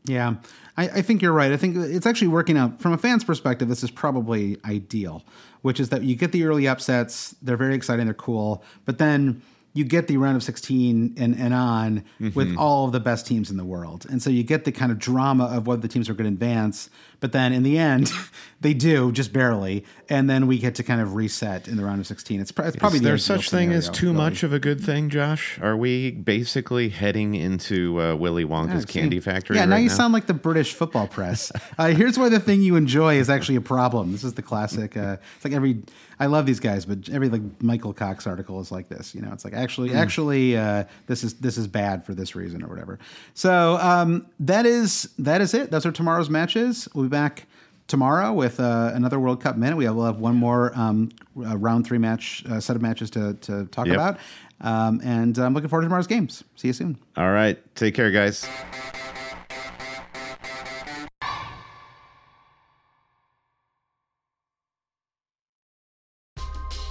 Yeah, 0.07 0.35
I, 0.77 0.89
I 0.89 1.03
think 1.03 1.23
you're 1.23 1.33
right. 1.33 1.51
I 1.51 1.57
think 1.57 1.77
it's 1.77 2.05
actually 2.05 2.29
working 2.29 2.59
out 2.59 2.79
from 2.79 2.93
a 2.93 2.99
fan's 2.99 3.25
perspective. 3.25 3.69
This 3.69 3.83
is 3.83 3.91
probably 3.91 4.59
ideal, 4.65 5.25
which 5.63 5.81
is 5.81 5.89
that 5.89 6.03
you 6.03 6.15
get 6.15 6.31
the 6.31 6.45
early 6.45 6.69
upsets. 6.69 7.35
They're 7.41 7.57
very 7.57 7.75
exciting. 7.75 8.05
They're 8.05 8.15
cool, 8.15 8.63
but 8.85 8.99
then 8.99 9.41
you 9.75 9.85
get 9.85 10.07
the 10.07 10.17
round 10.17 10.37
of 10.37 10.43
16 10.43 11.15
and, 11.19 11.37
and 11.37 11.53
on 11.53 12.05
with 12.21 12.35
Mm-hmm. 12.49 12.59
all 12.59 12.87
of 12.87 12.93
the 12.93 13.01
best 13.01 13.27
teams 13.27 13.51
in 13.51 13.57
the 13.57 13.65
world. 13.65 14.07
And 14.09 14.23
so 14.23 14.31
you 14.31 14.43
get 14.45 14.65
the 14.65 14.73
kind 14.73 14.93
of 14.93 14.99
drama 14.99 15.45
of 15.47 15.67
whether 15.67 15.83
the 15.83 15.89
teams 15.89 16.09
are 16.09 16.15
going 16.15 16.31
to 16.31 16.35
advance. 16.35 16.89
But 17.21 17.33
then 17.33 17.53
in 17.53 17.63
the 17.65 17.77
end, 17.79 18.13
they 18.61 18.73
do 18.75 19.11
just 19.13 19.33
barely. 19.33 19.85
And 20.09 20.29
then 20.31 20.47
we 20.47 20.59
get 20.59 20.75
to 20.77 20.83
kind 20.83 21.01
of 21.01 21.15
reset 21.15 21.67
in 21.67 21.77
the 21.77 21.85
round 21.85 22.01
of 22.01 22.07
16. 22.07 22.41
It's, 22.41 22.51
it's 22.51 22.77
probably 22.77 22.99
Is 22.99 23.03
the 23.03 23.09
there 23.09 23.19
such 23.19 23.51
thing 23.51 23.73
as 23.73 23.89
too 23.89 24.07
really. 24.07 24.17
much 24.19 24.43
of 24.43 24.53
a 24.53 24.59
good 24.61 24.81
thing, 24.81 25.11
Josh? 25.11 25.59
Are 25.61 25.77
we 25.77 26.11
basically 26.13 26.89
heading 26.91 27.35
into 27.35 28.01
uh, 28.01 28.15
Willy 28.15 28.45
Wonka's 28.45 28.85
candy 28.85 29.19
factory? 29.21 29.57
Yeah, 29.57 29.65
now 29.65 29.77
right 29.77 29.83
you 29.83 29.89
sound 29.89 30.13
like 30.13 30.27
the 30.27 30.35
British 30.35 30.75
football 30.75 31.09
press. 31.09 31.51
uh, 31.79 31.89
here's 31.89 32.19
why 32.19 32.29
the 32.29 32.41
thing 32.41 32.61
you 32.63 32.77
enjoy 32.77 33.17
is 33.17 33.29
actually 33.31 33.57
a 33.57 33.61
problem. 33.63 34.13
This 34.13 34.23
is 34.23 34.35
the 34.35 34.43
classic. 34.43 34.97
Uh, 34.97 35.17
it's 35.37 35.45
like 35.45 35.55
every. 35.55 35.83
I 36.21 36.27
love 36.27 36.47
these 36.47 36.61
guys, 36.61 36.85
but 36.87 37.09
every 37.09 37.29
like 37.29 37.43
Michael 37.61 37.93
Cox 37.93 38.27
article 38.27 38.61
is 38.61 38.71
like 38.71 38.89
this. 38.89 39.15
You 39.17 39.23
know, 39.23 39.33
it's 39.33 39.45
like 39.45 39.55
actually, 39.65 39.89
Hmm. 39.91 39.97
actually, 39.97 40.57
uh, 40.57 40.85
this 41.07 41.25
is 41.25 41.35
this 41.35 41.59
is 41.59 41.67
bad 41.67 42.05
for 42.07 42.15
this 42.15 42.37
reason 42.37 42.63
or 42.63 42.69
whatever. 42.69 42.99
So 43.35 43.77
um, 43.81 44.27
that 44.41 44.67
is 44.67 45.09
that 45.19 45.41
is 45.41 45.55
it. 45.55 45.71
Those 45.71 45.85
are 45.87 45.93
tomorrow's 45.93 46.31
matches. 46.31 46.87
We'll 46.95 47.05
be 47.07 47.09
back 47.09 47.47
tomorrow 47.89 48.33
with 48.33 48.61
uh, 48.61 48.93
another 48.95 49.19
World 49.19 49.41
Cup 49.43 49.57
minute. 49.57 49.77
We 49.77 49.85
have, 49.85 49.95
we'll 49.97 50.07
have 50.07 50.21
one 50.21 50.37
more 50.37 50.73
um, 50.79 51.11
uh, 51.39 51.57
round 51.59 51.87
three 51.87 51.99
match 51.99 52.45
uh, 52.49 52.61
set 52.61 52.77
of 52.77 52.83
matches 52.83 53.11
to 53.11 53.35
to 53.43 53.65
talk 53.67 53.87
Yep. 53.87 53.95
about. 53.97 54.19
Um, 54.61 55.01
and 55.05 55.37
I'm 55.39 55.53
looking 55.53 55.69
forward 55.69 55.83
to 55.83 55.87
tomorrow's 55.87 56.07
games. 56.07 56.45
See 56.57 56.69
you 56.69 56.73
soon. 56.75 56.97
All 57.17 57.33
right. 57.33 57.59
Take 57.75 57.95
care, 57.95 58.11
guys. 58.11 58.47